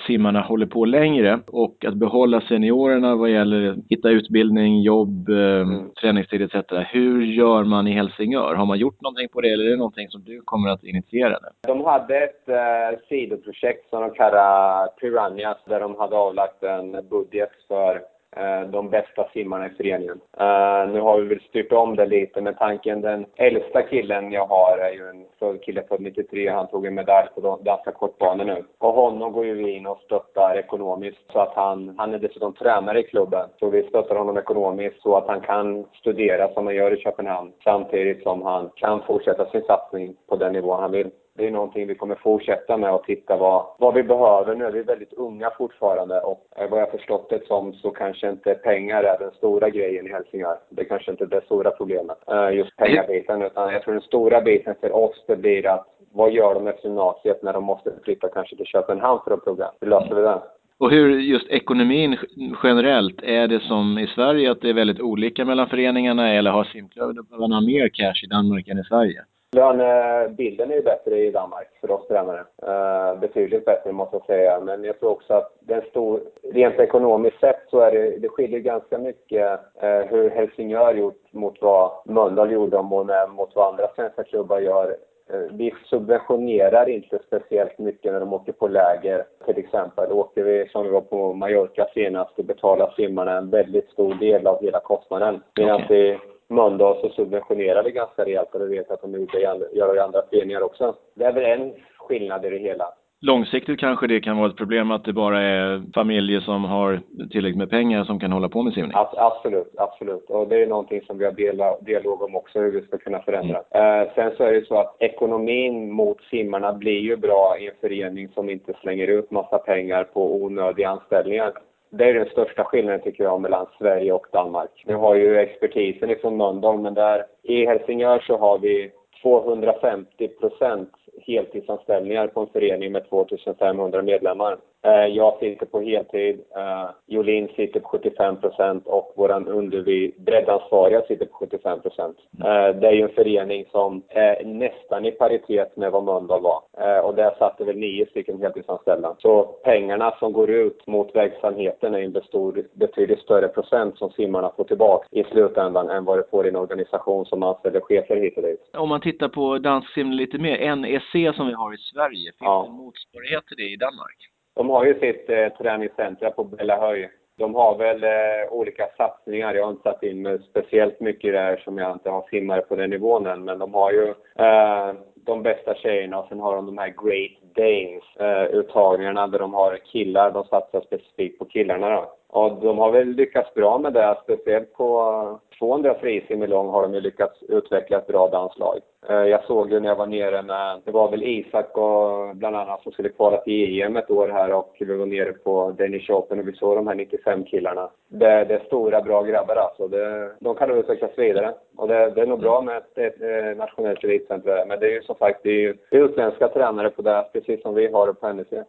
simmarna 0.06 0.40
håller 0.40 0.66
på 0.66 0.84
längre 0.84 1.40
och 1.46 1.84
att 1.84 1.94
behålla 1.94 2.40
seniorerna 2.40 3.16
vad 3.16 3.30
gäller 3.30 3.76
hitta 3.88 4.08
utbildning, 4.10 4.82
jobb, 4.82 5.28
eh, 5.28 5.36
mm. 5.36 5.90
träningstid 6.00 6.42
etc. 6.42 6.54
Hur 6.92 7.22
gör 7.22 7.64
man 7.64 7.86
i 7.86 7.92
Helsingör? 7.92 8.54
Har 8.54 8.66
man 8.66 8.78
gjort 8.78 9.00
någonting 9.00 9.28
på 9.28 9.40
det 9.40 9.48
eller 9.48 9.64
är 9.64 9.70
det 9.70 9.76
någonting 9.76 10.08
som 10.08 10.24
du 10.24 10.40
kommer 10.44 10.68
att 10.68 10.84
initiera? 10.84 11.30
Nu? 11.30 11.48
De 11.66 11.84
hade 11.84 12.18
ett 12.18 12.48
eh, 12.48 12.98
projekt 13.40 13.90
som 13.90 14.00
de 14.00 14.10
kallar 14.10 14.86
Piranhas 14.86 15.58
där 15.64 15.80
de 15.80 15.96
hade 15.96 16.16
avlagt 16.16 16.62
en 16.62 17.08
budget 17.10 17.50
för 17.68 18.02
eh, 18.36 18.68
de 18.70 18.90
bästa 18.90 19.28
simmarna 19.32 19.66
i 19.66 19.70
föreningen. 19.70 20.20
Uh, 20.40 20.92
nu 20.92 21.00
har 21.00 21.20
vi 21.20 21.28
väl 21.28 21.40
styrt 21.40 21.72
om 21.72 21.96
det 21.96 22.06
lite 22.06 22.40
med 22.40 22.58
tanken 22.58 23.00
den 23.00 23.26
äldsta 23.36 23.82
killen 23.82 24.32
jag 24.32 24.46
har 24.46 24.78
är 24.78 24.92
ju 24.92 25.08
en 25.08 25.24
född 25.38 25.62
kille 25.62 25.82
född 25.88 26.00
93. 26.00 26.48
Han 26.48 26.68
tog 26.68 26.86
en 26.86 26.94
medalj 26.94 27.28
på 27.34 27.58
danska 27.62 27.92
kortbanor 27.92 28.44
nu. 28.44 28.64
Och 28.78 28.92
honom 28.92 29.32
går 29.32 29.46
ju 29.46 29.54
vi 29.54 29.70
in 29.70 29.86
och 29.86 30.00
stöttar 30.04 30.58
ekonomiskt 30.58 31.32
så 31.32 31.38
att 31.38 31.54
han, 31.54 31.94
han 31.98 32.14
är 32.14 32.18
dessutom 32.18 32.52
tränare 32.52 33.00
i 33.00 33.02
klubben. 33.02 33.48
Så 33.58 33.70
vi 33.70 33.82
stöttar 33.82 34.14
honom 34.14 34.36
ekonomiskt 34.36 35.02
så 35.02 35.16
att 35.16 35.28
han 35.28 35.40
kan 35.40 35.86
studera 35.92 36.48
som 36.48 36.66
han 36.66 36.74
gör 36.74 36.98
i 36.98 37.02
Köpenhamn 37.02 37.52
samtidigt 37.64 38.22
som 38.22 38.42
han 38.42 38.70
kan 38.74 39.02
fortsätta 39.02 39.50
sin 39.50 39.62
satsning 39.62 40.16
på 40.28 40.36
den 40.36 40.52
nivå 40.52 40.74
han 40.74 40.92
vill 40.92 41.10
det 41.40 41.46
är 41.46 41.50
någonting 41.50 41.86
vi 41.86 41.94
kommer 41.94 42.14
fortsätta 42.14 42.76
med 42.76 42.92
och 42.92 43.04
titta 43.04 43.36
vad, 43.36 43.66
vad 43.78 43.94
vi 43.94 44.02
behöver 44.02 44.54
nu. 44.54 44.70
Vi 44.70 44.78
är 44.78 44.84
väldigt 44.84 45.12
unga 45.12 45.50
fortfarande 45.58 46.20
och 46.20 46.46
eh, 46.56 46.70
vad 46.70 46.80
jag 46.80 46.90
förstått 46.90 47.30
det 47.30 47.46
som 47.46 47.72
så 47.72 47.90
kanske 47.90 48.30
inte 48.30 48.54
pengar 48.54 49.02
är 49.02 49.18
den 49.18 49.30
stora 49.30 49.70
grejen 49.70 50.06
i 50.06 50.10
Helsingör. 50.10 50.58
Det 50.70 50.84
kanske 50.84 51.10
inte 51.10 51.24
är 51.24 51.28
det 51.28 51.44
stora 51.44 51.70
problemet, 51.70 52.18
eh, 52.26 52.56
just 52.56 52.76
pengabiten, 52.76 53.42
utan 53.42 53.72
jag 53.72 53.82
tror 53.82 53.94
den 53.94 54.02
stora 54.02 54.40
biten 54.40 54.74
för 54.80 54.92
oss 54.96 55.24
det 55.26 55.36
blir 55.36 55.66
att 55.66 55.86
vad 56.12 56.32
gör 56.32 56.54
de 56.54 56.66
efter 56.66 56.88
gymnasiet 56.88 57.42
när 57.42 57.52
de 57.52 57.64
måste 57.64 57.92
flytta 58.04 58.28
kanske 58.28 58.56
till 58.56 58.66
Köpenhamn 58.66 59.20
för 59.24 59.34
att 59.34 59.44
plugga? 59.44 59.70
Hur 59.80 59.88
löser 59.88 60.14
vi 60.14 60.22
det? 60.22 60.40
Och 60.78 60.90
hur 60.90 61.18
just 61.20 61.48
ekonomin 61.48 62.16
generellt, 62.62 63.22
är 63.22 63.48
det 63.48 63.60
som 63.60 63.98
i 63.98 64.06
Sverige 64.06 64.50
att 64.50 64.60
det 64.60 64.68
är 64.68 64.74
väldigt 64.74 65.00
olika 65.00 65.44
mellan 65.44 65.68
föreningarna 65.68 66.34
eller 66.34 66.50
har 66.50 66.64
simklubbarna 66.64 67.60
mer 67.60 67.88
cash 67.88 68.24
i 68.24 68.26
Danmark 68.26 68.68
än 68.68 68.78
i 68.78 68.84
Sverige? 68.84 69.24
Lönebilden 69.56 70.70
är 70.70 70.74
ju 70.74 70.82
bättre 70.82 71.18
i 71.18 71.30
Danmark 71.30 71.68
för 71.80 71.90
oss 71.90 72.08
tränare. 72.08 72.44
Uh, 72.62 73.20
betydligt 73.20 73.64
bättre 73.64 73.92
måste 73.92 74.16
jag 74.16 74.26
säga. 74.26 74.60
Men 74.60 74.84
jag 74.84 75.00
tror 75.00 75.10
också 75.10 75.34
att 75.34 75.52
den 75.60 75.82
stor, 75.90 76.20
rent 76.52 76.78
ekonomiskt 76.78 77.40
sett 77.40 77.60
så 77.70 77.80
är 77.80 77.92
det, 77.92 78.18
det 78.18 78.28
skiljer 78.28 78.60
ganska 78.60 78.98
mycket 78.98 79.60
uh, 79.82 80.00
hur 80.10 80.30
Helsingör 80.30 80.94
gjort 80.94 81.32
mot 81.32 81.56
vad 81.60 81.92
Mölndal 82.04 82.52
gjorde 82.52 82.76
och 82.76 82.84
mot 82.84 83.52
vad 83.54 83.68
andra 83.68 83.88
svenska 83.96 84.24
klubbar 84.24 84.60
gör. 84.60 84.96
Uh, 85.34 85.46
vi 85.52 85.74
subventionerar 85.84 86.88
inte 86.88 87.18
speciellt 87.26 87.78
mycket 87.78 88.12
när 88.12 88.20
de 88.20 88.32
åker 88.32 88.52
på 88.52 88.68
läger. 88.68 89.24
Till 89.46 89.58
exempel 89.58 90.12
åker 90.12 90.44
vi, 90.44 90.68
som 90.68 90.84
vi 90.84 90.90
var 90.90 91.00
på 91.00 91.32
Mallorca 91.32 91.86
senast, 91.94 92.38
och 92.38 92.44
betalar 92.44 92.92
simmarna 92.96 93.36
en 93.36 93.50
väldigt 93.50 93.90
stor 93.90 94.14
del 94.14 94.46
av 94.46 94.62
hela 94.62 94.80
kostnaden. 94.80 95.42
Medan 95.56 95.84
okay. 95.84 96.18
Mölndal 96.50 97.00
så 97.00 97.08
subventionerar 97.08 97.82
vi 97.82 97.90
ganska 97.90 98.24
rejält 98.24 98.54
och 98.54 98.60
det 98.60 98.66
vet 98.66 98.86
jag 98.88 98.94
att 98.94 99.02
de 99.02 99.26
gör 99.72 99.96
i 99.96 100.00
andra 100.00 100.22
föreningar 100.30 100.62
också. 100.62 100.94
Det 101.14 101.24
är 101.24 101.32
väl 101.32 101.60
en 101.60 101.72
skillnad 101.98 102.44
i 102.44 102.50
det 102.50 102.58
hela. 102.58 102.84
Långsiktigt 103.22 103.80
kanske 103.80 104.06
det 104.06 104.20
kan 104.20 104.36
vara 104.36 104.50
ett 104.50 104.56
problem 104.56 104.90
att 104.90 105.04
det 105.04 105.12
bara 105.12 105.40
är 105.42 105.82
familjer 105.94 106.40
som 106.40 106.64
har 106.64 107.00
tillräckligt 107.30 107.58
med 107.58 107.70
pengar 107.70 108.04
som 108.04 108.20
kan 108.20 108.32
hålla 108.32 108.48
på 108.48 108.62
med 108.62 108.72
simning? 108.72 108.92
Absolut, 109.16 109.74
absolut. 109.76 110.30
Och 110.30 110.48
det 110.48 110.62
är 110.62 110.66
någonting 110.66 111.02
som 111.06 111.18
vi 111.18 111.24
har 111.24 111.84
dialog 111.84 112.22
om 112.22 112.36
också, 112.36 112.60
hur 112.60 112.70
vi 112.70 112.86
ska 112.86 112.98
kunna 112.98 113.22
förändra. 113.22 113.62
Mm. 113.70 114.02
Eh, 114.02 114.14
sen 114.14 114.32
så 114.36 114.44
är 114.44 114.52
det 114.52 114.66
så 114.66 114.74
att 114.74 114.96
ekonomin 114.98 115.92
mot 115.92 116.20
simmarna 116.22 116.72
blir 116.72 117.00
ju 117.00 117.16
bra 117.16 117.56
i 117.60 117.66
en 117.66 117.74
förening 117.80 118.28
som 118.28 118.50
inte 118.50 118.72
slänger 118.80 119.06
ut 119.06 119.30
massa 119.30 119.58
pengar 119.58 120.04
på 120.04 120.34
onödiga 120.34 120.88
anställningar. 120.88 121.52
Det 121.90 122.04
är 122.04 122.14
den 122.14 122.28
största 122.28 122.64
skillnaden 122.64 123.00
tycker 123.00 123.24
jag 123.24 123.40
mellan 123.40 123.66
Sverige 123.78 124.12
och 124.12 124.26
Danmark. 124.32 124.84
Nu 124.86 124.94
har 124.94 125.14
ju 125.14 125.38
expertisen 125.38 126.10
ifrån 126.10 126.36
Mölndal, 126.36 126.78
men 126.78 126.94
där 126.94 127.26
i 127.42 127.66
Helsingör 127.66 128.18
så 128.18 128.36
har 128.36 128.58
vi 128.58 128.90
250 129.22 130.28
procent 130.28 130.92
heltidsanställningar 131.26 132.26
på 132.26 132.40
en 132.40 132.46
förening 132.46 132.92
med 132.92 133.08
2500 133.08 134.02
medlemmar. 134.02 134.58
Eh, 134.82 135.06
jag 135.06 135.38
sitter 135.38 135.66
på 135.66 135.80
heltid, 135.80 136.40
eh, 136.56 136.90
Jolin 137.06 137.48
sitter 137.56 137.80
på 137.80 137.88
75 137.88 138.36
procent 138.36 138.86
och 138.86 139.12
vår 139.16 140.20
breddansvariga 140.24 141.02
sitter 141.02 141.26
på 141.26 141.34
75 141.34 141.80
procent. 141.80 142.16
Eh, 142.44 142.76
det 142.80 142.88
är 142.88 142.92
ju 142.92 143.02
en 143.02 143.14
förening 143.14 143.64
som 143.70 144.02
är 144.08 144.44
nästan 144.44 145.04
i 145.04 145.10
paritet 145.10 145.76
med 145.76 145.92
vad 145.92 146.04
Mölndal 146.04 146.42
var. 146.42 146.62
Och 147.04 147.14
där 147.14 147.34
satt 147.38 147.58
det 147.58 147.64
väl 147.64 147.76
nio 147.76 148.06
stycken 148.06 148.42
heltidsanställda. 148.42 149.16
Så 149.18 149.42
pengarna 149.42 150.14
som 150.18 150.32
går 150.32 150.50
ut 150.50 150.86
mot 150.86 151.16
verksamheten 151.16 151.94
är 151.94 151.98
en 151.98 152.12
bestor, 152.12 152.64
betydligt 152.72 153.20
större 153.20 153.48
procent 153.48 153.98
som 153.98 154.10
simmarna 154.10 154.52
får 154.56 154.64
tillbaka 154.64 155.06
i 155.10 155.24
slutändan 155.24 155.90
än 155.90 156.04
vad 156.04 156.18
det 156.18 156.30
får 156.30 156.46
i 156.46 156.48
en 156.48 156.56
organisation 156.56 157.26
som 157.26 157.42
anställer 157.42 157.80
chefer 157.80 158.16
hit 158.16 158.36
och 158.36 158.42
dit. 158.42 158.70
Om 158.72 158.88
man 158.88 159.00
tittar 159.00 159.28
på 159.28 159.58
dansksim 159.58 160.12
lite 160.12 160.38
mer, 160.38 160.76
NEC 160.76 161.36
som 161.36 161.46
vi 161.46 161.52
har 161.52 161.74
i 161.74 161.78
Sverige, 161.78 162.32
finns 162.32 162.36
ja. 162.40 162.62
det 162.62 162.70
en 162.70 162.76
motsvarighet 162.76 163.46
till 163.46 163.56
det 163.56 163.72
i 163.72 163.76
Danmark? 163.76 164.29
De 164.60 164.70
har 164.70 164.84
ju 164.84 165.00
sitt 165.00 165.30
eh, 165.30 165.48
träningscentra 165.48 166.30
på 166.30 166.44
Bellahöj. 166.44 167.10
De 167.38 167.54
har 167.54 167.78
väl 167.78 168.04
eh, 168.04 168.52
olika 168.52 168.86
satsningar. 168.96 169.54
Jag 169.54 169.64
har 169.64 169.70
inte 169.70 169.82
satt 169.82 170.02
in 170.02 170.22
mig 170.22 170.38
speciellt 170.50 171.00
mycket 171.00 171.32
där 171.32 171.56
som 171.56 171.78
jag 171.78 171.92
inte 171.92 172.10
har 172.10 172.22
simmare 172.30 172.60
på 172.60 172.76
den 172.76 172.90
nivån 172.90 173.26
än. 173.26 173.44
Men 173.44 173.58
de 173.58 173.74
har 173.74 173.92
ju 173.92 174.08
eh, 174.38 174.92
de 175.14 175.42
bästa 175.42 175.74
tjejerna 175.74 176.18
och 176.18 176.28
sen 176.28 176.40
har 176.40 176.56
de 176.56 176.66
de 176.66 176.78
här 176.78 176.94
Great 177.02 177.54
Danes 177.54 178.16
eh, 178.16 178.58
uttagningarna 178.58 179.26
där 179.26 179.38
de 179.38 179.54
har 179.54 179.76
killar. 179.76 180.30
De 180.30 180.44
satsar 180.44 180.80
specifikt 180.80 181.38
på 181.38 181.44
killarna 181.44 181.90
då. 181.90 182.12
Och 182.32 182.52
de 182.52 182.78
har 182.78 182.90
väl 182.90 183.08
lyckats 183.08 183.54
bra 183.54 183.78
med 183.78 183.92
det, 183.92 184.16
speciellt 184.24 184.72
på 184.72 185.40
200 185.58 185.94
frisim 186.00 186.42
i 186.42 186.46
lång 186.46 186.68
har 186.68 186.82
de 186.82 186.94
ju 186.94 187.00
lyckats 187.00 187.42
utveckla 187.42 187.98
ett 187.98 188.06
bra 188.06 188.28
danslag. 188.28 188.78
Eh, 189.08 189.16
jag 189.16 189.44
såg 189.44 189.72
ju 189.72 189.80
när 189.80 189.88
jag 189.88 189.96
var 189.96 190.06
nere 190.06 190.42
med, 190.42 190.80
det 190.84 190.90
var 190.90 191.10
väl 191.10 191.22
Isak 191.22 191.76
och 191.76 192.36
bland 192.36 192.56
annat 192.56 192.82
som 192.82 192.92
skulle 192.92 193.08
kvala 193.08 193.36
till 193.36 193.82
EM 193.82 193.96
ett 193.96 194.10
år 194.10 194.28
här 194.28 194.52
och 194.52 194.76
vi 194.78 194.96
var 194.96 195.06
nere 195.06 195.32
på 195.32 195.70
Danish 195.78 196.10
Open 196.10 196.38
och 196.38 196.48
vi 196.48 196.52
såg 196.52 196.76
de 196.76 196.86
här 196.86 196.94
95 196.94 197.44
killarna. 197.44 197.90
Det, 198.08 198.44
det 198.44 198.54
är 198.54 198.64
stora 198.66 199.02
bra 199.02 199.22
grabbar 199.22 199.56
alltså. 199.56 199.88
Det, 199.88 200.32
de 200.40 200.54
kan 200.54 200.68
nog 200.68 200.78
utvecklas 200.78 201.18
vidare. 201.18 201.54
Och 201.76 201.88
det, 201.88 202.10
det 202.10 202.20
är 202.20 202.26
nog 202.26 202.40
bra 202.40 202.62
med 202.62 202.76
ett, 202.76 202.98
ett, 202.98 203.22
ett 203.22 203.56
nationellt 203.56 204.04
elitcenter 204.04 204.64
Men 204.66 204.80
det 204.80 204.86
är 204.86 204.92
ju 204.92 205.02
som 205.02 205.14
sagt, 205.14 205.40
det 205.42 205.50
är 205.50 205.60
ju 205.60 205.76
utländska 205.90 206.48
tränare 206.48 206.90
på 206.90 207.02
det, 207.02 207.26
precis 207.32 207.62
som 207.62 207.74
vi 207.74 207.92
har 207.92 208.06
det 208.06 208.14
på 208.14 208.32
NEC. 208.32 208.66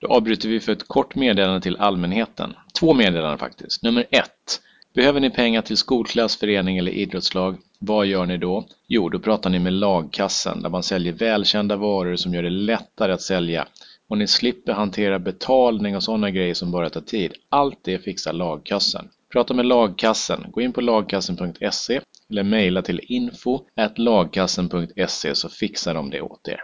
Då 0.00 0.08
avbryter 0.08 0.48
vi 0.48 0.60
för 0.60 0.72
ett 0.72 0.88
kort 0.88 1.14
meddelande 1.14 1.60
till 1.60 1.76
allmänheten. 1.76 2.54
Två 2.80 2.94
meddelanden 2.94 3.38
faktiskt. 3.38 3.82
Nummer 3.82 4.06
ett. 4.10 4.60
Behöver 4.94 5.20
ni 5.20 5.30
pengar 5.30 5.62
till 5.62 5.76
skolklass, 5.76 6.36
förening 6.36 6.78
eller 6.78 6.92
idrottslag? 6.92 7.56
Vad 7.78 8.06
gör 8.06 8.26
ni 8.26 8.38
då? 8.38 8.66
Jo, 8.86 9.08
då 9.08 9.18
pratar 9.18 9.50
ni 9.50 9.58
med 9.58 9.72
lagkassen 9.72 10.62
där 10.62 10.70
man 10.70 10.82
säljer 10.82 11.12
välkända 11.12 11.76
varor 11.76 12.16
som 12.16 12.34
gör 12.34 12.42
det 12.42 12.50
lättare 12.50 13.12
att 13.12 13.22
sälja. 13.22 13.66
Och 14.08 14.18
ni 14.18 14.26
slipper 14.26 14.72
hantera 14.72 15.18
betalning 15.18 15.96
och 15.96 16.02
sådana 16.02 16.30
grejer 16.30 16.54
som 16.54 16.70
bara 16.70 16.90
tar 16.90 17.00
tid. 17.00 17.32
Allt 17.48 17.78
det 17.84 17.98
fixar 17.98 18.32
lagkassen. 18.32 19.08
Prata 19.32 19.54
med 19.54 19.66
lagkassen. 19.66 20.46
Gå 20.50 20.60
in 20.60 20.72
på 20.72 20.80
lagkassen.se 20.80 22.00
eller 22.30 22.42
mejla 22.42 22.82
till 22.82 23.00
info 23.02 23.60
lagkassen.se 23.96 25.34
så 25.34 25.48
fixar 25.48 25.94
de 25.94 26.10
det 26.10 26.20
åt 26.20 26.48
er. 26.48 26.62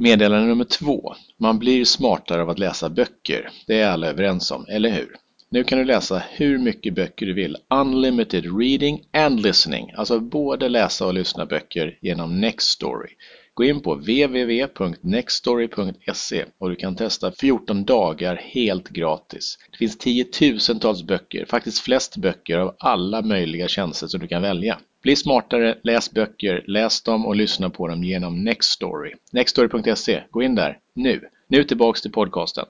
Meddelande 0.00 0.48
nummer 0.48 0.64
två. 0.64 1.14
Man 1.40 1.58
blir 1.58 1.84
smartare 1.84 2.42
av 2.42 2.50
att 2.50 2.58
läsa 2.58 2.88
böcker. 2.88 3.50
Det 3.66 3.80
är 3.80 3.88
alla 3.88 4.06
överens 4.06 4.50
om, 4.50 4.66
eller 4.68 4.90
hur? 4.90 5.16
Nu 5.50 5.64
kan 5.64 5.78
du 5.78 5.84
läsa 5.84 6.22
hur 6.30 6.58
mycket 6.58 6.94
böcker 6.94 7.26
du 7.26 7.32
vill. 7.32 7.56
Unlimited 7.70 8.58
reading 8.60 9.02
and 9.12 9.40
listening. 9.40 9.92
Alltså 9.96 10.20
både 10.20 10.68
läsa 10.68 11.06
och 11.06 11.14
lyssna 11.14 11.46
böcker 11.46 11.98
genom 12.02 12.40
Nextory. 12.40 13.10
Gå 13.54 13.64
in 13.64 13.80
på 13.80 13.94
www.nextory.se 13.94 16.44
och 16.58 16.70
du 16.70 16.76
kan 16.76 16.96
testa 16.96 17.32
14 17.32 17.84
dagar 17.84 18.36
helt 18.36 18.88
gratis. 18.88 19.58
Det 19.72 19.78
finns 19.78 19.98
tiotusentals 19.98 21.02
böcker, 21.02 21.44
faktiskt 21.44 21.78
flest 21.78 22.16
böcker 22.16 22.58
av 22.58 22.76
alla 22.78 23.22
möjliga 23.22 23.68
tjänster 23.68 24.06
som 24.06 24.20
du 24.20 24.28
kan 24.28 24.42
välja. 24.42 24.78
Bli 25.08 25.16
smartare, 25.16 25.74
läs 25.82 26.14
böcker, 26.14 26.64
läs 26.66 27.02
dem 27.02 27.26
och 27.26 27.36
lyssna 27.36 27.70
på 27.70 27.88
dem 27.88 28.04
genom 28.04 28.44
Nextory. 28.44 29.12
Nextory.se, 29.32 30.20
gå 30.30 30.42
in 30.42 30.54
där, 30.54 30.78
nu! 30.94 31.20
Nu 31.46 31.64
tillbaks 31.64 32.02
till 32.02 32.12
podcasten. 32.12 32.64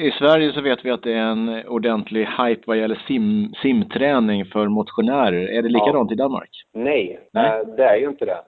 I 0.00 0.10
Sverige 0.10 0.52
så 0.52 0.60
vet 0.60 0.84
vi 0.84 0.90
att 0.90 1.02
det 1.02 1.12
är 1.12 1.30
en 1.30 1.66
ordentlig 1.66 2.28
hype 2.38 2.62
vad 2.66 2.78
gäller 2.78 3.02
sim, 3.08 3.54
simträning 3.62 4.44
för 4.44 4.68
motionärer. 4.68 5.48
Är 5.48 5.62
det 5.62 5.68
likadant 5.68 6.10
ja. 6.10 6.14
i 6.14 6.16
Danmark? 6.16 6.50
Nej, 6.72 7.20
Nej, 7.32 7.64
det 7.76 7.84
är 7.84 7.96
ju 7.96 8.08
inte 8.08 8.24
det. 8.24 8.42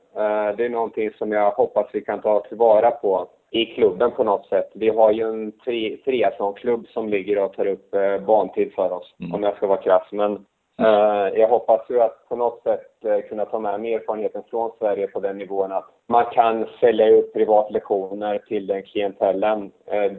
Det 0.57 0.64
är 0.64 0.71
någonting 0.71 1.11
som 1.19 1.33
jag 1.33 1.50
hoppas 1.50 1.87
vi 1.92 2.00
kan 2.00 2.21
ta 2.21 2.40
tillvara 2.40 2.90
på 2.90 3.28
i 3.50 3.66
klubben 3.66 4.11
på 4.11 4.25
något 4.25 4.47
sätt. 4.47 4.71
Vi 4.75 4.88
har 4.88 5.12
ju 5.12 5.28
en 5.28 5.52
triathlonklubb 6.04 6.87
som 6.88 7.09
ligger 7.09 7.38
och 7.38 7.52
tar 7.52 7.66
upp 7.66 7.90
bantid 8.26 8.73
för 8.73 8.92
oss, 8.92 9.14
mm. 9.21 9.35
om 9.35 9.42
jag 9.42 9.57
ska 9.57 9.66
vara 9.66 9.83
krass. 9.83 10.09
Men 10.12 10.45
jag 11.34 11.49
hoppas 11.49 11.80
ju 11.90 12.00
att 12.00 12.28
på 12.28 12.37
något 12.37 12.62
sätt 12.62 12.87
uh, 13.04 13.28
kunna 13.28 13.44
ta 13.44 13.58
med 13.58 13.80
mig 13.80 13.94
erfarenheten 13.94 14.42
från 14.50 14.70
Sverige 14.78 15.06
på 15.06 15.20
den 15.20 15.38
nivån 15.38 15.72
att 15.72 15.88
man 16.08 16.25
kan 16.32 16.66
sälja 16.80 17.08
ut 17.08 17.32
privatlektioner 17.32 18.38
till 18.38 18.66
den 18.66 18.82
klientellen. 18.82 19.70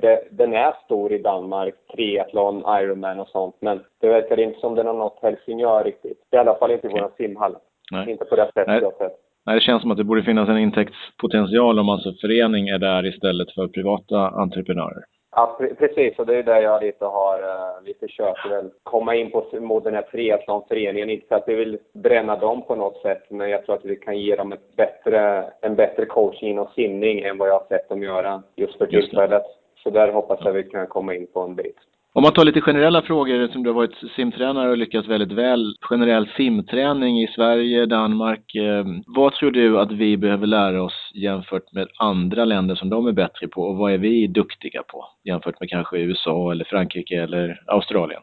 Det, 0.01 0.27
den 0.32 0.53
är 0.53 0.74
stor 0.86 1.12
i 1.12 1.18
Danmark, 1.18 1.74
triathlon, 1.96 2.63
Ironman 2.82 3.20
och 3.20 3.27
sånt, 3.27 3.56
men 3.60 3.80
det 4.00 4.08
verkar 4.08 4.39
inte 4.39 4.60
som 4.60 4.75
den 4.75 4.88
har 4.88 4.94
nått 4.94 5.20
Helsingör 5.22 5.84
riktigt. 5.84 6.18
I 6.32 6.38
alla 6.38 6.56
fall 6.56 6.72
inte 6.72 6.88
i 6.88 6.89
vår 6.89 7.12
simhall. 7.18 7.56
Nej. 7.91 8.12
Inte 8.12 8.25
på 8.25 8.36
det 8.36 8.46
sättet 8.46 8.68
Nej. 8.68 8.80
jag 8.82 8.94
sett. 8.94 9.18
Nej, 9.46 9.56
det 9.56 9.62
känns 9.62 9.82
som 9.82 9.91
att 9.91 9.98
det 9.98 10.03
borde 10.03 10.24
finnas 10.24 10.50
en 10.50 10.58
intäktspotential 10.58 11.80
om 11.80 11.89
alltså 11.89 12.13
förening 12.22 12.68
är 12.68 12.77
där 12.77 13.06
istället 13.06 13.51
för 13.51 13.68
privata 13.68 14.18
entreprenörer. 14.27 15.03
Ja, 15.32 15.58
precis. 15.80 16.20
Och 16.20 16.26
det 16.26 16.36
är 16.36 16.44
där 16.44 16.62
jag 16.62 16.84
lite 16.84 17.06
har... 17.06 17.42
Vi 17.84 17.94
försöker 17.94 18.50
väl 18.50 18.72
komma 18.84 19.16
in 19.16 19.32
på 19.32 19.46
mot 19.60 19.84
den 19.84 19.94
här 19.94 20.02
triathlonföreningen. 20.02 21.10
Inte 21.10 21.28
för 21.28 21.36
att 21.36 21.48
vi 21.48 21.56
vill 21.56 21.80
bränna 21.94 22.36
dem 22.36 22.62
på 22.62 22.76
något 22.76 23.02
sätt, 23.02 23.24
men 23.30 23.50
jag 23.50 23.66
tror 23.66 23.76
att 23.76 23.86
vi 23.86 23.96
kan 23.96 24.20
ge 24.20 24.36
dem 24.36 24.52
ett 24.52 24.76
bättre, 24.76 25.52
en 25.62 25.76
bättre 25.76 26.06
coaching 26.06 26.50
inom 26.50 26.68
simning 26.76 27.20
än 27.20 27.38
vad 27.38 27.50
jag 27.50 27.54
har 27.54 27.66
sett 27.70 27.90
dem 27.90 28.04
göra 28.04 28.44
just 28.56 28.78
för 28.78 28.86
tillfället. 28.86 29.44
Så 29.84 29.90
där 29.90 30.12
hoppas 30.12 30.40
jag 30.44 30.54
vi 30.54 30.64
kan 30.64 30.88
komma 30.88 31.16
in 31.16 31.28
på 31.28 31.42
en 31.42 31.56
bit. 31.56 31.78
Om 32.13 32.24
man 32.24 32.34
tar 32.34 32.46
lite 32.46 32.62
generella 32.62 33.01
frågor, 33.01 33.48
som 33.48 33.63
du 33.63 33.70
har 33.70 33.75
varit 33.75 34.12
simtränare 34.15 34.70
och 34.70 34.77
lyckats 34.77 35.08
väldigt 35.08 35.32
väl. 35.32 35.75
Generell 35.89 36.30
simträning 36.38 37.22
i 37.22 37.27
Sverige, 37.27 37.86
Danmark. 37.86 38.56
Eh, 38.56 38.86
vad 39.08 39.34
tror 39.34 39.51
du 39.51 39.80
att 39.80 39.91
vi 39.91 40.18
behöver 40.18 40.48
lära 40.48 40.84
oss 40.84 41.12
jämfört 41.13 41.74
med 41.74 41.88
andra 42.00 42.46
länder 42.46 42.75
som 42.75 42.89
de 42.89 43.08
är 43.08 43.12
bättre 43.12 43.48
på? 43.48 43.62
Och 43.62 43.77
vad 43.77 43.94
är 43.94 43.98
vi 43.98 44.27
duktiga 44.27 44.84
på 44.84 45.06
jämfört 45.24 45.60
med 45.60 45.70
kanske 45.70 45.98
USA 45.98 46.51
eller 46.51 46.65
Frankrike 46.65 47.22
eller 47.24 47.63
Australien? 47.68 48.22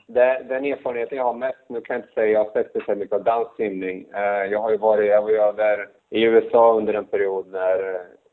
Den 0.49 0.64
erfarenheten 0.64 1.18
jag 1.18 1.25
har 1.25 1.35
mest, 1.35 1.66
nu 1.68 1.80
kan 1.80 1.95
jag 1.97 2.02
inte 2.02 2.14
säga 2.14 2.26
jag 2.26 2.45
har 2.45 2.52
sett 2.52 2.71
speciellt 2.71 2.99
mycket 2.99 3.16
av 3.16 3.25
danssimning. 3.25 3.80
simning. 3.80 4.07
Eh, 4.14 4.52
jag 4.52 4.61
har 4.61 4.71
ju 4.71 4.76
varit, 4.76 5.09
jag 5.09 5.23
var 5.23 5.30
ju 5.30 5.37
över 5.37 5.87
i 6.11 6.23
USA 6.23 6.73
under 6.73 6.95
en 6.95 7.07
period 7.07 7.47
när 7.52 7.78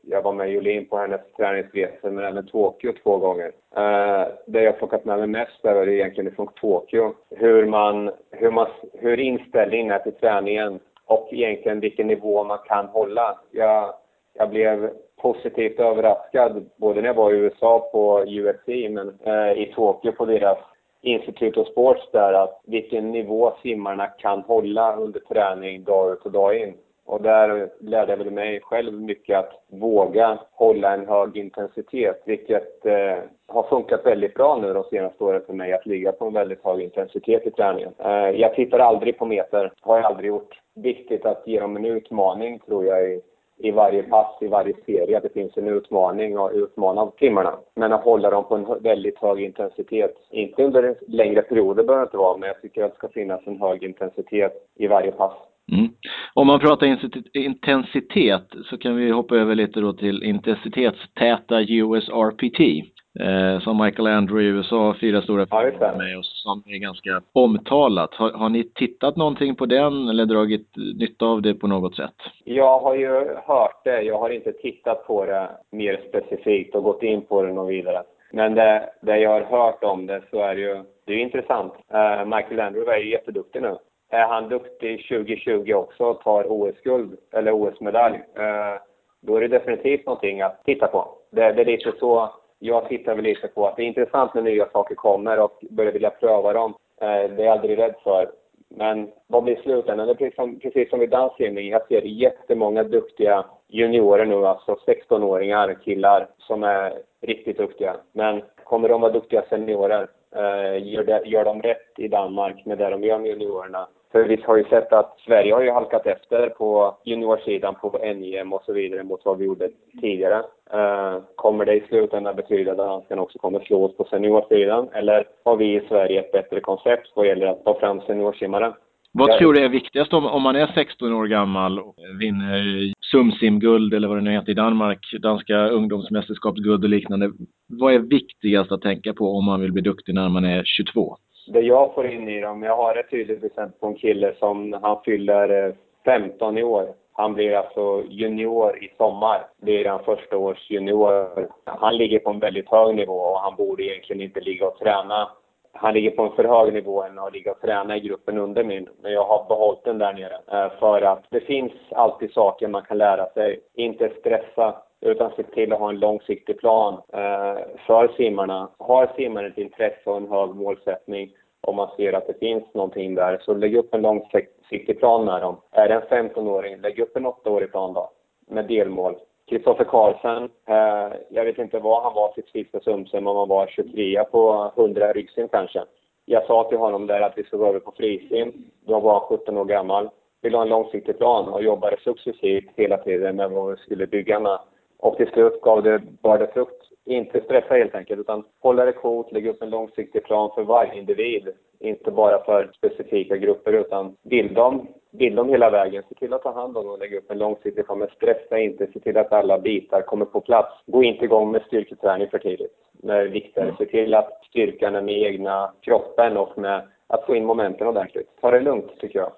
jag 0.08 0.22
var 0.22 0.32
med 0.32 0.52
Jolin 0.52 0.88
på 0.88 0.96
hennes 0.96 1.20
träningsresor, 1.36 2.10
men 2.10 2.24
även 2.24 2.46
Tokyo 2.46 2.92
två 3.02 3.16
gånger. 3.16 3.52
Eh, 3.76 4.28
det 4.46 4.62
jag 4.62 4.78
plockat 4.78 5.04
med 5.04 5.18
mig 5.18 5.26
mest 5.26 5.64
är 5.64 5.88
egentligen 5.88 6.34
från 6.34 6.48
Tokyo. 6.60 7.14
Hur, 7.30 7.66
man, 7.66 8.10
hur, 8.30 8.50
man, 8.50 8.66
hur 8.92 9.20
inställningen 9.20 9.90
är 9.90 9.98
till 9.98 10.12
träningen 10.12 10.80
och 11.06 11.28
egentligen 11.32 11.80
vilken 11.80 12.06
nivå 12.06 12.44
man 12.44 12.58
kan 12.58 12.86
hålla. 12.86 13.38
Jag, 13.50 13.94
jag 14.34 14.50
blev 14.50 14.90
positivt 15.22 15.80
överraskad 15.80 16.70
både 16.76 17.00
när 17.00 17.08
jag 17.08 17.14
var 17.14 17.32
i 17.32 17.36
USA 17.36 17.88
på 17.92 18.20
UFC 18.20 18.66
men 18.66 19.18
eh, 19.24 19.62
i 19.62 19.72
Tokyo 19.74 20.12
på 20.12 20.24
deras 20.24 20.58
Institute 21.02 21.60
of 21.60 21.68
Sports 21.68 22.08
där 22.12 22.32
att 22.32 22.60
vilken 22.66 23.10
nivå 23.10 23.52
simmarna 23.62 24.06
kan 24.06 24.42
hålla 24.42 24.96
under 24.96 25.20
träning 25.20 25.84
dag 25.84 26.12
ut 26.12 26.22
och 26.22 26.32
dag 26.32 26.58
in. 26.58 26.74
Och 27.06 27.22
där 27.22 27.68
lärde 27.80 28.12
jag 28.12 28.16
väl 28.16 28.30
mig 28.30 28.60
själv 28.60 28.92
mycket 28.92 29.38
att 29.38 29.52
våga 29.68 30.38
hålla 30.52 30.94
en 30.94 31.08
hög 31.08 31.36
intensitet, 31.36 32.22
vilket 32.24 32.86
eh, 32.86 33.16
har 33.46 33.62
funkat 33.62 34.06
väldigt 34.06 34.34
bra 34.34 34.56
nu 34.56 34.72
de 34.72 34.84
senaste 34.84 35.24
åren 35.24 35.42
för 35.46 35.52
mig, 35.52 35.72
att 35.72 35.86
ligga 35.86 36.12
på 36.12 36.26
en 36.26 36.32
väldigt 36.32 36.64
hög 36.64 36.80
intensitet 36.80 37.46
i 37.46 37.50
träningen. 37.50 37.92
Eh, 37.98 38.30
jag 38.30 38.54
tittar 38.54 38.78
aldrig 38.78 39.18
på 39.18 39.26
meter, 39.26 39.72
har 39.80 39.96
jag 39.96 40.06
aldrig 40.06 40.28
gjort. 40.28 40.60
Viktigt 40.74 41.26
att 41.26 41.42
ge 41.46 41.60
dem 41.60 41.76
en 41.76 41.84
utmaning, 41.84 42.58
tror 42.58 42.84
jag, 42.84 43.10
i, 43.10 43.20
i 43.58 43.70
varje 43.70 44.02
pass, 44.02 44.36
i 44.40 44.46
varje 44.46 44.74
serie, 44.86 45.16
att 45.16 45.22
det 45.22 45.32
finns 45.32 45.56
en 45.56 45.68
utmaning 45.68 46.38
och 46.38 46.50
utmana 46.54 47.10
timmarna. 47.18 47.58
Men 47.74 47.92
att 47.92 48.04
hålla 48.04 48.30
dem 48.30 48.44
på 48.44 48.54
en 48.54 48.82
väldigt 48.82 49.18
hög 49.18 49.40
intensitet, 49.40 50.14
inte 50.30 50.64
under 50.64 50.94
längre 51.08 51.42
perioder 51.42 51.82
behöver 51.82 52.04
det 52.04 52.08
inte 52.08 52.16
vara, 52.16 52.36
men 52.36 52.48
jag 52.48 52.62
tycker 52.62 52.84
att 52.84 52.90
det 52.90 52.96
ska 52.96 53.08
finnas 53.08 53.46
en 53.46 53.60
hög 53.60 53.84
intensitet 53.84 54.52
i 54.74 54.86
varje 54.86 55.12
pass. 55.12 55.36
Mm. 55.72 55.88
Om 56.34 56.46
man 56.46 56.60
pratar 56.60 56.86
intensitet 57.32 58.46
så 58.70 58.78
kan 58.78 58.96
vi 58.96 59.10
hoppa 59.10 59.36
över 59.36 59.54
lite 59.54 59.80
då 59.80 59.92
till 59.92 60.22
intensitetstäta 60.22 61.60
USRPT. 61.60 62.86
Eh, 63.20 63.60
som 63.60 63.84
Michael 63.84 64.08
Andrew 64.08 64.44
i 64.44 64.46
USA, 64.46 64.94
fyra 65.00 65.22
stora 65.22 65.46
ja, 65.50 65.62
med 65.98 66.18
och 66.18 66.24
som 66.24 66.62
är 66.66 66.78
ganska 66.78 67.22
omtalat. 67.32 68.14
Har, 68.14 68.32
har, 68.32 68.48
ni 68.48 68.64
tittat 68.64 69.16
någonting 69.16 69.56
på 69.56 69.66
den 69.66 70.08
eller 70.08 70.26
dragit 70.26 70.76
nytta 70.76 71.26
av 71.26 71.42
det 71.42 71.54
på 71.54 71.66
något 71.66 71.96
sätt? 71.96 72.14
Jag 72.44 72.78
har 72.78 72.94
ju 72.94 73.08
hört 73.46 73.84
det. 73.84 74.02
Jag 74.02 74.18
har 74.18 74.30
inte 74.30 74.52
tittat 74.52 75.06
på 75.06 75.26
det 75.26 75.48
mer 75.70 76.00
specifikt 76.08 76.74
och 76.74 76.82
gått 76.82 77.02
in 77.02 77.22
på 77.22 77.42
det 77.42 77.52
något 77.52 77.70
vidare. 77.70 78.02
Men 78.32 78.54
det, 78.54 78.90
det 79.02 79.18
jag 79.18 79.30
har 79.30 79.58
hört 79.58 79.84
om 79.84 80.06
det 80.06 80.22
så 80.30 80.40
är 80.40 80.54
det 80.54 80.60
ju, 80.60 80.82
det 81.06 81.12
är 81.12 81.18
intressant. 81.18 81.72
Uh, 81.94 82.36
Michael 82.36 82.60
Andrew 82.60 82.96
är 82.96 82.98
ju 82.98 83.10
jätteduktig 83.10 83.62
nu 83.62 83.76
är 84.10 84.26
han 84.26 84.48
duktig 84.48 85.08
2020 85.08 85.72
också 85.72 86.04
och 86.04 86.20
tar 86.20 86.44
OS-guld 86.48 87.18
eller 87.32 87.52
OS-medalj, 87.52 88.16
eh, 88.16 88.80
då 89.20 89.36
är 89.36 89.40
det 89.40 89.48
definitivt 89.48 90.06
någonting 90.06 90.40
att 90.40 90.64
titta 90.64 90.86
på. 90.86 91.08
Det, 91.30 91.52
det 91.52 91.62
är 91.62 91.66
lite 91.66 91.92
så 91.98 92.30
jag 92.58 92.88
tittar 92.88 93.14
väl 93.14 93.24
lite 93.24 93.48
på 93.48 93.66
att 93.66 93.76
det 93.76 93.82
är 93.82 93.86
intressant 93.86 94.34
när 94.34 94.42
nya 94.42 94.68
saker 94.68 94.94
kommer 94.94 95.38
och 95.40 95.58
börjar 95.70 95.92
vilja 95.92 96.10
pröva 96.10 96.52
dem. 96.52 96.74
Eh, 97.00 97.06
det 97.06 97.42
är 97.42 97.46
jag 97.46 97.48
aldrig 97.48 97.78
rädd 97.78 97.94
för. 98.02 98.30
Men 98.68 99.10
vad 99.26 99.44
blir 99.44 99.56
slutändan? 99.56 100.06
Det 100.06 100.12
är 100.12 100.14
precis 100.14 100.34
som, 100.34 100.60
precis 100.60 100.90
som 100.90 101.02
i 101.02 101.06
danssimning. 101.06 101.68
Jag 101.68 101.86
ser 101.86 102.02
jättemånga 102.02 102.84
duktiga 102.84 103.44
juniorer 103.68 104.26
nu, 104.26 104.46
alltså 104.46 104.78
16-åringar, 104.86 105.76
killar, 105.84 106.28
som 106.38 106.62
är 106.62 106.98
riktigt 107.20 107.58
duktiga. 107.58 107.96
Men 108.12 108.42
kommer 108.64 108.88
de 108.88 109.00
vara 109.00 109.12
duktiga 109.12 109.42
seniorer? 109.48 110.08
Eh, 110.34 110.86
gör, 110.86 111.04
det, 111.04 111.22
gör 111.24 111.44
de 111.44 111.62
rätt 111.62 111.98
i 111.98 112.08
Danmark 112.08 112.66
med 112.66 112.78
det 112.78 112.90
de 112.90 113.02
gör 113.02 113.18
med 113.18 113.30
juniorerna? 113.30 113.88
För 114.12 114.24
vi 114.24 114.42
har 114.46 114.56
ju 114.56 114.64
sett 114.64 114.92
att 114.92 115.18
Sverige 115.26 115.54
har 115.54 115.62
ju 115.62 115.70
halkat 115.70 116.06
efter 116.06 116.48
på 116.48 116.96
juniorsidan 117.04 117.74
på 117.74 117.98
NIM 117.98 118.52
och 118.52 118.62
så 118.66 118.72
vidare 118.72 119.04
mot 119.04 119.24
vad 119.24 119.38
vi 119.38 119.44
gjorde 119.44 119.68
tidigare. 120.00 120.42
Uh, 120.74 121.22
kommer 121.34 121.64
det 121.64 121.74
i 121.74 121.84
slutändan 121.88 122.36
betyda 122.36 122.70
att 122.70 122.78
danskarna 122.78 123.22
också 123.22 123.38
kommer 123.38 123.60
slå 123.60 123.84
oss 123.84 123.96
på 123.96 124.04
seniorsidan? 124.04 124.88
Eller 124.92 125.28
har 125.44 125.56
vi 125.56 125.74
i 125.74 125.86
Sverige 125.88 126.20
ett 126.20 126.32
bättre 126.32 126.60
koncept 126.60 127.12
vad 127.14 127.26
gäller 127.26 127.46
att 127.46 127.64
ta 127.64 127.80
fram 127.80 128.00
seniorsimmare? 128.00 128.72
Vad 129.18 129.38
tror 129.38 129.52
du 129.52 129.64
är 129.64 129.68
viktigast 129.68 130.12
om, 130.12 130.26
om 130.26 130.42
man 130.42 130.56
är 130.56 130.66
16 130.66 131.12
år 131.12 131.26
gammal 131.26 131.78
och 131.78 131.94
vinner 132.20 132.92
Sumsim-guld 133.00 133.94
eller 133.94 134.08
vad 134.08 134.16
det 134.16 134.22
nu 134.22 134.30
heter 134.30 134.50
i 134.50 134.54
Danmark, 134.54 134.98
danska 135.22 135.68
ungdomsmästerskapsguld 135.68 136.84
och 136.84 136.90
liknande. 136.90 137.32
Vad 137.68 137.94
är 137.94 137.98
viktigast 137.98 138.72
att 138.72 138.82
tänka 138.82 139.12
på 139.12 139.36
om 139.38 139.44
man 139.44 139.60
vill 139.60 139.72
bli 139.72 139.82
duktig 139.82 140.14
när 140.14 140.28
man 140.28 140.44
är 140.44 140.62
22? 140.64 141.16
Det 141.46 141.60
jag 141.60 141.94
får 141.94 142.06
in 142.06 142.28
i 142.28 142.40
dem, 142.40 142.62
jag 142.62 142.76
har 142.76 142.96
ett 142.96 143.10
tydligt 143.10 143.44
exempel 143.44 143.80
på 143.80 143.86
en 143.86 143.94
kille 143.94 144.34
som, 144.38 144.78
han 144.82 145.02
fyller 145.04 145.66
eh, 145.66 145.74
15 146.04 146.58
i 146.58 146.62
år. 146.62 146.88
Han 147.12 147.34
blir 147.34 147.56
alltså 147.56 148.02
junior 148.08 148.84
i 148.84 148.92
sommar. 148.96 149.46
Det 149.56 149.84
är 149.84 149.88
han 149.88 150.04
första 150.04 150.36
års 150.36 150.70
junior. 150.70 151.48
Han 151.64 151.96
ligger 151.96 152.18
på 152.18 152.30
en 152.30 152.38
väldigt 152.38 152.68
hög 152.68 152.94
nivå 152.94 153.14
och 153.14 153.40
han 153.40 153.56
borde 153.56 153.82
egentligen 153.82 154.22
inte 154.22 154.40
ligga 154.40 154.66
och 154.66 154.78
träna. 154.78 155.28
Han 155.72 155.94
ligger 155.94 156.10
på 156.10 156.22
en 156.22 156.32
för 156.32 156.44
hög 156.44 156.72
nivå 156.72 157.02
än 157.02 157.18
att 157.18 157.32
ligga 157.32 157.50
och 157.50 157.60
träna 157.60 157.96
i 157.96 158.00
gruppen 158.00 158.38
under 158.38 158.64
min. 158.64 158.88
Men 159.02 159.12
jag 159.12 159.24
har 159.24 159.48
behållit 159.48 159.84
den 159.84 159.98
där 159.98 160.12
nere. 160.12 160.38
Eh, 160.52 160.72
för 160.78 161.02
att 161.02 161.24
det 161.30 161.40
finns 161.40 161.72
alltid 161.90 162.32
saker 162.32 162.68
man 162.68 162.82
kan 162.82 162.98
lära 162.98 163.26
sig. 163.26 163.60
Inte 163.74 164.10
stressa 164.20 164.74
utan 165.10 165.30
se 165.36 165.42
till 165.42 165.72
att 165.72 165.78
ha 165.78 165.88
en 165.88 165.98
långsiktig 165.98 166.58
plan 166.58 166.94
eh, 167.12 167.58
för 167.86 168.12
simmarna. 168.16 168.68
Har 168.78 169.12
simmaren 169.16 169.50
ett 169.50 169.58
intresse 169.58 170.10
och 170.10 170.16
en 170.16 170.30
hög 170.30 170.50
målsättning 170.50 171.30
om 171.66 171.76
man 171.76 171.88
ser 171.96 172.12
att 172.12 172.26
det 172.26 172.38
finns 172.38 172.74
någonting 172.74 173.14
där, 173.14 173.38
så 173.44 173.54
lägg 173.54 173.76
upp 173.76 173.94
en 173.94 174.02
långsiktig 174.02 174.98
plan 174.98 175.24
med 175.24 175.42
dem. 175.42 175.56
Är 175.70 175.88
det 175.88 175.94
en 175.94 176.28
15-åring, 176.28 176.80
lägg 176.80 176.98
upp 176.98 177.16
en 177.16 177.26
8-årig 177.26 177.70
plan 177.70 177.92
då, 177.92 178.10
med 178.48 178.64
delmål. 178.64 179.16
Kristoffer 179.48 179.84
Karlsson, 179.84 180.42
eh, 180.68 181.16
jag 181.30 181.44
vet 181.44 181.58
inte 181.58 181.78
vad 181.78 182.02
han 182.02 182.14
var 182.14 182.32
sitt 182.34 182.48
sista 182.48 182.80
Sumsen, 182.80 183.26
om 183.26 183.36
han 183.36 183.48
var 183.48 183.66
23 183.66 184.24
på 184.24 184.72
100 184.76 185.12
ryggsim 185.12 185.48
kanske. 185.48 185.84
Jag 186.24 186.46
sa 186.46 186.68
till 186.68 186.78
honom 186.78 187.06
där 187.06 187.20
att 187.20 187.38
vi 187.38 187.44
ska 187.44 187.56
gå 187.56 187.66
över 187.66 187.80
på 187.80 187.92
frisim. 187.96 188.52
Då 188.86 189.00
var 189.00 189.12
han 189.12 189.38
17 189.38 189.56
år 189.56 189.64
gammal. 189.64 190.10
Vill 190.42 190.54
ha 190.54 190.62
en 190.62 190.68
långsiktig 190.68 191.18
plan 191.18 191.48
och 191.48 191.62
jobbade 191.62 191.96
successivt 192.00 192.70
hela 192.76 192.96
tiden 192.96 193.36
med 193.36 193.50
vad 193.50 193.70
vi 193.70 193.76
skulle 193.76 194.06
bygga 194.06 194.40
med. 194.40 194.58
Och 194.98 195.16
till 195.16 195.28
slut 195.28 195.60
gav 195.60 195.82
det, 195.82 196.02
bara 196.22 196.46
frukt. 196.46 196.82
Inte 197.04 197.40
stressa 197.40 197.74
helt 197.74 197.94
enkelt, 197.94 198.20
utan 198.20 198.44
hålla 198.60 198.84
det 198.84 198.92
coolt, 198.92 199.32
lägga 199.32 199.50
upp 199.50 199.62
en 199.62 199.70
långsiktig 199.70 200.24
plan 200.24 200.50
för 200.54 200.62
varje 200.62 200.98
individ. 200.98 201.48
Inte 201.78 202.10
bara 202.10 202.44
för 202.44 202.70
specifika 202.76 203.36
grupper, 203.36 203.72
utan 203.72 204.16
vill 204.22 204.54
de, 204.54 204.88
vill 205.10 205.34
de 205.34 205.48
hela 205.48 205.70
vägen, 205.70 206.02
se 206.08 206.14
till 206.14 206.32
att 206.32 206.42
ta 206.42 206.52
hand 206.52 206.76
om 206.76 206.84
dem 206.84 206.92
och 206.92 206.98
lägga 206.98 207.18
upp 207.18 207.30
en 207.30 207.38
långsiktig 207.38 207.86
plan. 207.86 207.98
Men 207.98 208.08
stressa 208.08 208.58
inte, 208.58 208.86
se 208.92 209.00
till 209.00 209.16
att 209.16 209.32
alla 209.32 209.58
bitar 209.58 210.02
kommer 210.02 210.24
på 210.24 210.40
plats. 210.40 210.74
Gå 210.86 211.02
inte 211.02 211.24
igång 211.24 211.50
med 211.50 211.62
styrketräning 211.62 212.28
för 212.28 212.38
tidigt. 212.38 212.74
Det 212.92 213.12
är 213.12 213.26
viktigare. 213.26 213.74
Se 213.78 213.86
till 213.86 214.14
att 214.14 214.44
styrkan 214.48 214.94
är 214.94 215.02
med 215.02 215.18
egna 215.18 215.72
kroppen 215.80 216.36
och 216.36 216.58
med 216.58 216.82
att 217.06 217.26
få 217.26 217.36
in 217.36 217.44
momenten 217.44 217.86
ordentligt. 217.86 218.28
Ta 218.40 218.50
det 218.50 218.60
lugnt, 218.60 219.00
tycker 219.00 219.18
jag. 219.18 219.32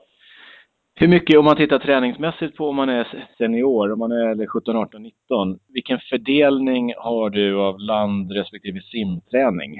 Hur 1.00 1.08
mycket, 1.08 1.38
om 1.38 1.44
man 1.44 1.56
tittar 1.56 1.78
träningsmässigt 1.78 2.56
på 2.56 2.68
om 2.68 2.76
man 2.76 2.88
är 2.88 3.26
senior, 3.38 3.92
om 3.92 3.98
man 3.98 4.12
är 4.12 4.46
17, 4.46 4.76
18, 4.76 5.02
19, 5.02 5.58
vilken 5.74 5.98
fördelning 5.98 6.94
har 6.96 7.30
du 7.30 7.60
av 7.60 7.78
land 7.78 8.32
respektive 8.32 8.80
simträning? 8.80 9.78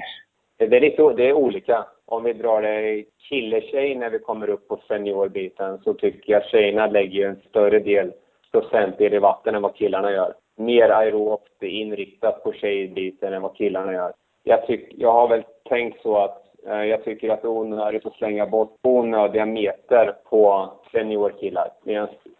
Det 0.57 0.75
är, 0.77 0.81
lite, 0.81 1.13
det 1.17 1.29
är 1.29 1.33
olika. 1.33 1.85
Om 2.05 2.23
vi 2.23 2.33
drar 2.33 2.61
det 2.61 3.03
kille-tjej 3.29 3.95
när 3.95 4.09
vi 4.09 4.19
kommer 4.19 4.49
upp 4.49 4.67
på 4.67 4.79
seniorbiten 4.87 5.77
så 5.83 5.93
tycker 5.93 6.33
jag 6.33 6.45
tjejerna 6.45 6.87
lägger 6.87 7.29
en 7.29 7.41
större 7.49 7.79
del 7.79 8.11
procentdel 8.51 9.13
i 9.13 9.19
vatten 9.19 9.55
än 9.55 9.61
vad 9.61 9.75
killarna 9.75 10.11
gör. 10.11 10.33
Mer 10.57 10.89
aerobt 10.89 11.63
inriktat 11.63 12.43
på 12.43 12.53
tjejbiten 12.53 13.33
än 13.33 13.41
vad 13.41 13.55
killarna 13.55 13.93
gör. 13.93 14.13
Jag, 14.43 14.67
tyck, 14.67 14.93
jag 14.97 15.11
har 15.11 15.27
väl 15.27 15.43
tänkt 15.69 16.01
så 16.01 16.17
att 16.17 16.48
jag 16.63 17.03
tycker 17.03 17.29
att 17.29 17.41
det 17.41 17.47
är 17.47 17.51
onödigt 17.51 18.05
att 18.05 18.13
slänga 18.13 18.45
bort 18.45 18.75
onödiga 18.83 19.45
meter 19.45 20.15
på 20.29 20.73
seniorkillar. 20.91 21.71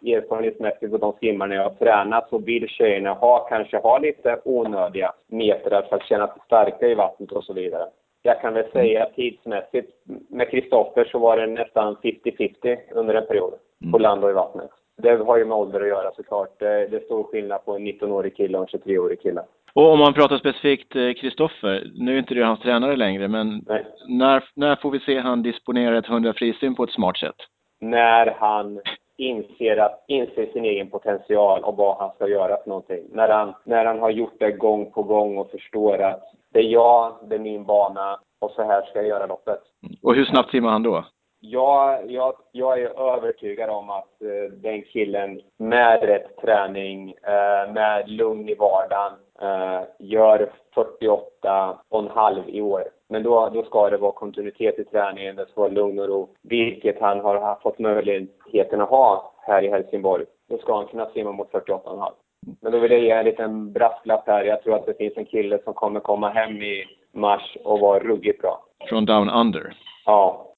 Erfarenhetsmässigt 0.06 0.92
på 0.92 0.98
de 0.98 1.12
simmarna 1.20 1.54
jag 1.54 1.62
har 1.62 1.70
tränat 1.70 2.28
så 2.28 2.38
vill 2.38 2.68
tjejerna 2.68 3.12
ha, 3.12 3.38
kanske 3.48 3.78
ha 3.78 3.98
lite 3.98 4.40
onödiga 4.44 5.12
meter 5.28 5.82
för 5.88 5.96
att 5.96 6.04
känna 6.04 6.26
sig 6.26 6.42
starka 6.46 6.86
i 6.86 6.94
vattnet 6.94 7.32
och 7.32 7.44
så 7.44 7.52
vidare. 7.52 7.86
Jag 8.22 8.40
kan 8.40 8.54
väl 8.54 8.70
säga 8.72 9.08
tidsmässigt, 9.16 9.92
med 10.28 10.50
Kristoffer 10.50 11.04
så 11.04 11.18
var 11.18 11.36
det 11.36 11.46
nästan 11.46 11.96
50-50 11.96 12.78
under 12.92 13.14
en 13.14 13.26
period 13.26 13.54
på 13.80 13.96
mm. 13.96 14.00
land 14.00 14.24
och 14.24 14.30
i 14.30 14.32
vattnet. 14.32 14.70
Det 15.02 15.16
har 15.16 15.36
ju 15.36 15.44
med 15.44 15.56
ålder 15.56 15.80
att 15.80 15.88
göra 15.88 16.12
såklart. 16.16 16.58
Det, 16.58 16.86
det 16.86 16.96
är 16.96 17.00
stor 17.00 17.24
skillnad 17.24 17.64
på 17.64 17.72
en 17.72 17.86
19-årig 17.86 18.36
kille 18.36 18.58
och 18.58 18.74
en 18.74 18.80
23-årig 18.80 19.22
kille. 19.22 19.42
Och 19.74 19.92
om 19.92 19.98
man 19.98 20.14
pratar 20.14 20.38
specifikt 20.38 20.96
eh, 20.96 21.12
Kristoffer, 21.12 21.90
nu 21.94 22.14
är 22.14 22.18
inte 22.18 22.34
du 22.34 22.44
hans 22.44 22.60
tränare 22.60 22.96
längre, 22.96 23.28
men 23.28 23.64
när, 24.08 24.44
när 24.54 24.76
får 24.76 24.90
vi 24.90 25.00
se 25.00 25.18
han 25.18 25.42
disponera 25.42 25.98
ett 25.98 26.08
100 26.08 26.32
frisim 26.32 26.74
på 26.74 26.84
ett 26.84 26.92
smart 26.92 27.18
sätt? 27.18 27.36
När 27.80 28.36
han 28.38 28.80
inser, 29.18 29.76
att, 29.76 30.04
inser 30.08 30.46
sin 30.52 30.64
egen 30.64 30.90
potential 30.90 31.64
och 31.64 31.76
vad 31.76 31.96
han 31.96 32.10
ska 32.14 32.28
göra 32.28 32.56
för 32.62 32.68
någonting. 32.68 33.04
När 33.12 33.28
han, 33.28 33.54
när 33.64 33.84
han 33.84 33.98
har 33.98 34.10
gjort 34.10 34.38
det 34.38 34.52
gång 34.52 34.90
på 34.90 35.02
gång 35.02 35.38
och 35.38 35.50
förstår 35.50 36.02
att 36.02 36.22
det 36.52 36.58
är 36.58 36.68
jag, 36.68 37.16
det 37.28 37.34
är 37.34 37.38
min 37.38 37.64
bana 37.64 38.18
och 38.40 38.50
så 38.50 38.62
här 38.62 38.82
ska 38.82 38.98
jag 38.98 39.08
göra 39.08 39.26
loppet. 39.26 39.60
Och 40.02 40.14
hur 40.14 40.24
snabbt 40.24 40.50
simmar 40.50 40.70
han 40.70 40.82
då? 40.82 41.04
Jag, 41.42 42.10
jag, 42.10 42.34
jag 42.52 42.80
är 42.80 43.14
övertygad 43.14 43.70
om 43.70 43.90
att 43.90 44.22
eh, 44.22 44.52
den 44.52 44.82
killen 44.82 45.40
med 45.56 46.02
rätt 46.02 46.36
träning, 46.36 47.14
eh, 47.22 47.72
med 47.72 48.08
lugn 48.08 48.48
i 48.48 48.54
vardagen, 48.54 49.12
eh, 49.42 49.82
gör 49.98 50.52
48,5 50.74 52.48
i 52.48 52.60
år. 52.60 52.84
Men 53.08 53.22
då, 53.22 53.50
då 53.54 53.62
ska 53.62 53.90
det 53.90 53.96
vara 53.96 54.12
kontinuitet 54.12 54.78
i 54.78 54.84
träningen, 54.84 55.36
det 55.36 55.46
ska 55.46 55.60
vara 55.60 55.72
lugn 55.72 55.98
och 55.98 56.08
ro. 56.08 56.28
Vilket 56.42 57.00
han 57.00 57.20
har 57.20 57.58
fått 57.62 57.78
möjligheten 57.78 58.80
att 58.80 58.88
ha 58.88 59.32
här 59.38 59.64
i 59.64 59.70
Helsingborg. 59.70 60.24
Då 60.48 60.58
ska 60.58 60.76
han 60.76 60.86
kunna 60.86 61.06
simma 61.06 61.32
mot 61.32 61.52
48,5. 61.52 62.12
Men 62.60 62.72
då 62.72 62.78
vill 62.78 62.92
jag 62.92 63.00
ge 63.00 63.10
en 63.10 63.24
liten 63.24 63.72
brasklapp 63.72 64.26
här. 64.26 64.44
Jag 64.44 64.62
tror 64.62 64.74
att 64.74 64.86
det 64.86 64.98
finns 64.98 65.16
en 65.16 65.24
kille 65.24 65.58
som 65.64 65.74
kommer 65.74 66.00
komma 66.00 66.28
hem 66.28 66.62
i 66.62 66.84
mars 67.12 67.56
och 67.64 67.80
vara 67.80 67.98
ruggigt 67.98 68.42
bra. 68.42 68.64
Från 68.88 69.06
Down 69.06 69.30
Under? 69.30 69.72
Ja. 70.06 70.49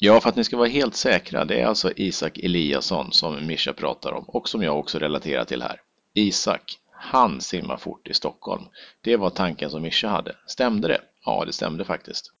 Ja, 0.00 0.20
för 0.20 0.28
att 0.28 0.36
ni 0.36 0.44
ska 0.44 0.56
vara 0.56 0.68
helt 0.68 0.94
säkra, 0.94 1.44
det 1.44 1.60
är 1.60 1.66
alltså 1.66 1.90
Isak 1.96 2.38
Eliasson 2.38 3.12
som 3.12 3.46
Mischa 3.46 3.72
pratar 3.72 4.12
om 4.12 4.24
och 4.28 4.48
som 4.48 4.62
jag 4.62 4.78
också 4.78 4.98
relaterar 4.98 5.44
till 5.44 5.62
här. 5.62 5.80
Isak, 6.14 6.62
han 6.90 7.40
simmar 7.40 7.76
fort 7.76 8.08
i 8.08 8.14
Stockholm. 8.14 8.62
Det 9.04 9.16
var 9.16 9.30
tanken 9.30 9.70
som 9.70 9.82
Mischa 9.82 10.08
hade. 10.08 10.32
Stämde 10.46 10.88
det? 10.88 10.98
Ja, 11.24 11.44
det 11.46 11.52
stämde 11.52 11.84
faktiskt. 11.84 12.32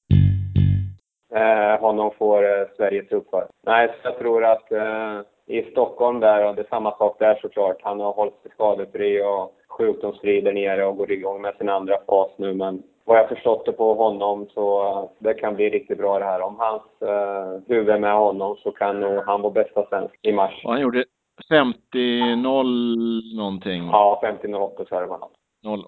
Eh, 1.34 1.80
honom 1.80 2.10
får 2.18 2.44
eh, 2.44 2.66
Sverige 2.76 3.02
tro 3.02 3.24
för. 3.30 3.48
Nej, 3.66 3.88
så 3.88 4.08
jag 4.08 4.18
tror 4.18 4.44
att 4.44 4.72
eh, 4.72 5.20
i 5.46 5.62
Stockholm 5.70 6.20
där, 6.20 6.46
och 6.46 6.54
det 6.54 6.62
är 6.62 6.66
samma 6.70 6.96
sak 6.98 7.16
där 7.18 7.38
såklart. 7.42 7.76
Han 7.82 8.00
har 8.00 8.12
hållit 8.12 8.42
sig 8.42 8.50
skadefri 8.50 9.22
och 9.22 9.54
sjukdomsfri 9.68 10.40
där 10.40 10.52
nere 10.52 10.86
och 10.86 10.96
går 10.96 11.12
igång 11.12 11.42
med 11.42 11.54
sin 11.58 11.68
andra 11.68 11.98
fas 12.06 12.30
nu. 12.36 12.54
Men 12.54 12.82
vad 13.08 13.18
jag 13.18 13.28
förstått 13.28 13.66
det 13.66 13.72
på 13.72 13.94
honom 13.94 14.46
så 14.54 15.10
det 15.18 15.34
kan 15.34 15.54
bli 15.54 15.70
riktigt 15.70 15.98
bra 15.98 16.18
det 16.18 16.24
här. 16.24 16.40
Om 16.40 16.56
hans 16.58 16.82
eh, 17.00 17.60
huvud 17.66 17.88
är 17.88 17.98
med 17.98 18.14
honom 18.14 18.56
så 18.56 18.70
kan 18.70 19.00
nog 19.00 19.22
han 19.26 19.42
vara 19.42 19.52
bästa 19.52 19.86
svensk 19.86 20.18
i 20.22 20.32
mars. 20.32 20.64
Och 20.64 20.72
han 20.72 20.80
gjorde 20.80 21.04
50-0 21.50 23.36
någonting? 23.36 23.86
Ja, 23.86 24.20
50-08 24.42 24.88
så 24.88 24.94
är 24.94 25.00
det 25.00 25.08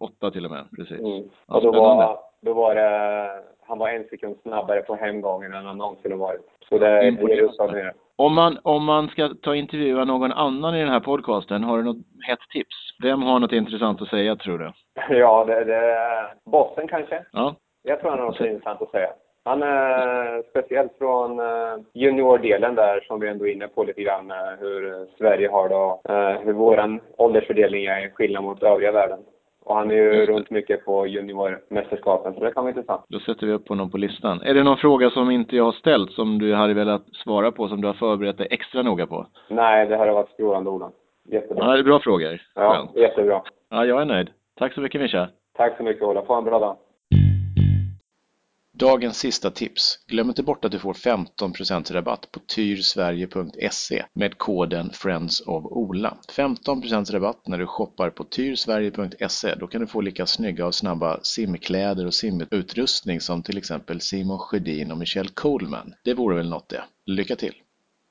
08 0.01 0.31
till 0.31 0.45
och 0.45 0.51
med, 0.51 0.67
precis. 0.77 1.01
Mm. 1.01 1.29
och 1.47 1.63
då 1.63 1.73
var, 1.73 2.19
då 2.41 2.53
var 2.53 2.75
det, 2.75 3.31
han 3.71 3.79
var 3.79 3.89
en 3.89 4.05
sekund 4.05 4.37
snabbare 4.43 4.83
på 4.83 4.95
hemgången 4.95 5.55
än 5.55 5.67
han 5.67 5.79
någonsin 5.79 6.11
har 6.11 6.19
varit. 6.19 6.41
Så 6.69 6.79
det, 6.79 7.05
ger 7.05 7.43
utslag 7.43 7.73
ner. 7.73 7.93
Om 8.17 8.35
man, 8.35 8.59
om 8.63 8.85
man 8.85 9.09
ska 9.09 9.29
ta 9.43 9.55
intervjua 9.55 10.05
någon 10.05 10.33
annan 10.33 10.75
i 10.75 10.81
den 10.81 10.89
här 10.89 11.01
podcasten, 11.01 11.65
har 11.65 11.77
du 11.79 11.85
något 11.85 11.97
hett 12.29 12.39
tips? 12.53 12.77
Vem 13.03 13.23
har 13.23 13.39
något 13.39 13.53
intressant 13.53 14.03
att 14.03 14.09
säga, 14.09 14.37
tror 14.37 14.59
du? 14.59 14.73
Ja, 15.17 15.45
det, 15.45 15.65
det 15.65 15.75
är 15.75 16.35
bossen 16.45 16.89
kanske. 16.89 17.25
Ja. 17.33 17.55
Jag 17.83 18.01
tror 18.01 18.11
han 18.11 18.19
har 18.19 18.27
något 18.27 18.41
intressant 18.41 18.83
att 18.83 18.91
säga. 18.91 19.09
Han 19.45 19.63
är 19.63 20.43
speciellt 20.51 20.99
från 20.99 21.41
eh, 21.41 21.79
juniordelen 21.95 22.75
där 22.75 23.01
som 23.01 23.21
vi 23.21 23.29
ändå 23.29 23.47
är 23.47 23.53
inne 23.53 23.69
på 23.69 23.85
lite 23.85 24.03
grann, 24.03 24.31
eh, 24.31 24.37
hur 24.61 25.07
Sverige 25.19 25.49
har 25.49 25.69
det 25.69 25.75
och 25.75 26.11
eh, 26.11 26.41
hur 26.41 26.53
vår 26.53 27.01
åldersfördelning 27.17 27.85
är 27.85 28.11
skillnad 28.11 28.45
mot 28.45 28.63
övriga 28.63 28.93
världen. 28.93 29.19
Och 29.65 29.75
han 29.77 29.91
är 29.91 29.95
ju 29.95 30.27
runt 30.27 30.51
mycket 30.51 30.85
på 30.85 31.07
juniormästerskapen, 31.07 32.35
så 32.35 32.41
det 32.41 32.53
kan 32.53 32.65
vara 32.65 32.71
intressant. 32.71 33.05
Då 33.09 33.19
sätter 33.19 33.47
vi 33.47 33.53
upp 33.53 33.69
honom 33.69 33.91
på 33.91 33.99
listan. 33.99 34.41
Är 34.43 34.55
det 34.55 34.63
någon 34.63 34.77
fråga 34.77 35.11
som 35.11 35.31
inte 35.31 35.57
jag 35.57 35.65
har 35.65 35.73
ställt 35.73 36.13
som 36.13 36.39
du 36.39 36.55
hade 36.55 36.75
velat 36.75 37.05
svara 37.15 37.53
på, 37.53 37.69
som 37.69 37.81
du 37.81 37.87
har 37.87 37.95
förberett 37.95 38.39
dig 38.39 38.47
extra 38.51 38.83
noga 38.83 39.07
på? 39.07 39.27
Nej, 39.49 39.87
det 39.87 39.97
här 39.97 40.07
har 40.07 40.15
varit 40.15 40.31
strålande, 40.31 40.71
Ola. 40.71 40.91
Jättebra. 41.29 41.65
Ja, 41.67 41.73
det 41.73 41.79
är 41.79 41.85
bra 41.85 42.01
frågor. 42.01 42.41
Ja, 42.55 42.73
Skönt. 42.75 42.97
jättebra. 42.97 43.43
Ja, 43.71 43.85
jag 43.85 44.01
är 44.01 44.05
nöjd. 44.05 44.31
Tack 44.59 44.75
så 44.75 44.81
mycket, 44.81 45.01
Mischa. 45.01 45.29
Tack 45.57 45.77
så 45.77 45.83
mycket, 45.83 46.03
Ola. 46.03 46.23
Få 46.23 46.35
en 46.35 46.45
bra 46.45 46.59
dag. 46.59 46.77
Dagens 48.81 49.19
sista 49.19 49.51
tips. 49.51 49.99
Glöm 50.07 50.29
inte 50.29 50.43
bort 50.43 50.65
att 50.65 50.73
du 50.73 50.79
får 50.79 50.95
15% 50.95 51.93
rabatt 51.93 52.33
på 52.33 52.41
tyrsverige.se 52.41 54.05
med 54.13 54.39
koden 54.39 54.91
Friends 54.93 55.41
of 55.41 55.65
Ola. 55.65 56.17
15% 56.37 57.13
rabatt 57.13 57.47
när 57.47 57.59
du 57.59 57.67
shoppar 57.67 58.11
på 58.11 58.25
tyrsverige.se. 58.25 59.55
Då 59.55 59.67
kan 59.67 59.81
du 59.81 59.87
få 59.87 60.01
lika 60.01 60.27
snygga 60.27 60.67
och 60.67 60.75
snabba 60.75 61.21
simkläder 61.23 62.07
och 62.07 62.15
simutrustning 62.15 63.21
som 63.21 63.43
till 63.43 63.59
exempel 63.59 64.01
Simon 64.01 64.39
Sjödin 64.39 64.93
och 64.93 64.99
Michelle 64.99 65.31
Coleman. 65.35 65.95
Det 66.05 66.15
vore 66.15 66.37
väl 66.37 66.49
något 66.49 66.69
det. 66.69 66.85
Lycka 67.07 67.37
till! 67.37 67.55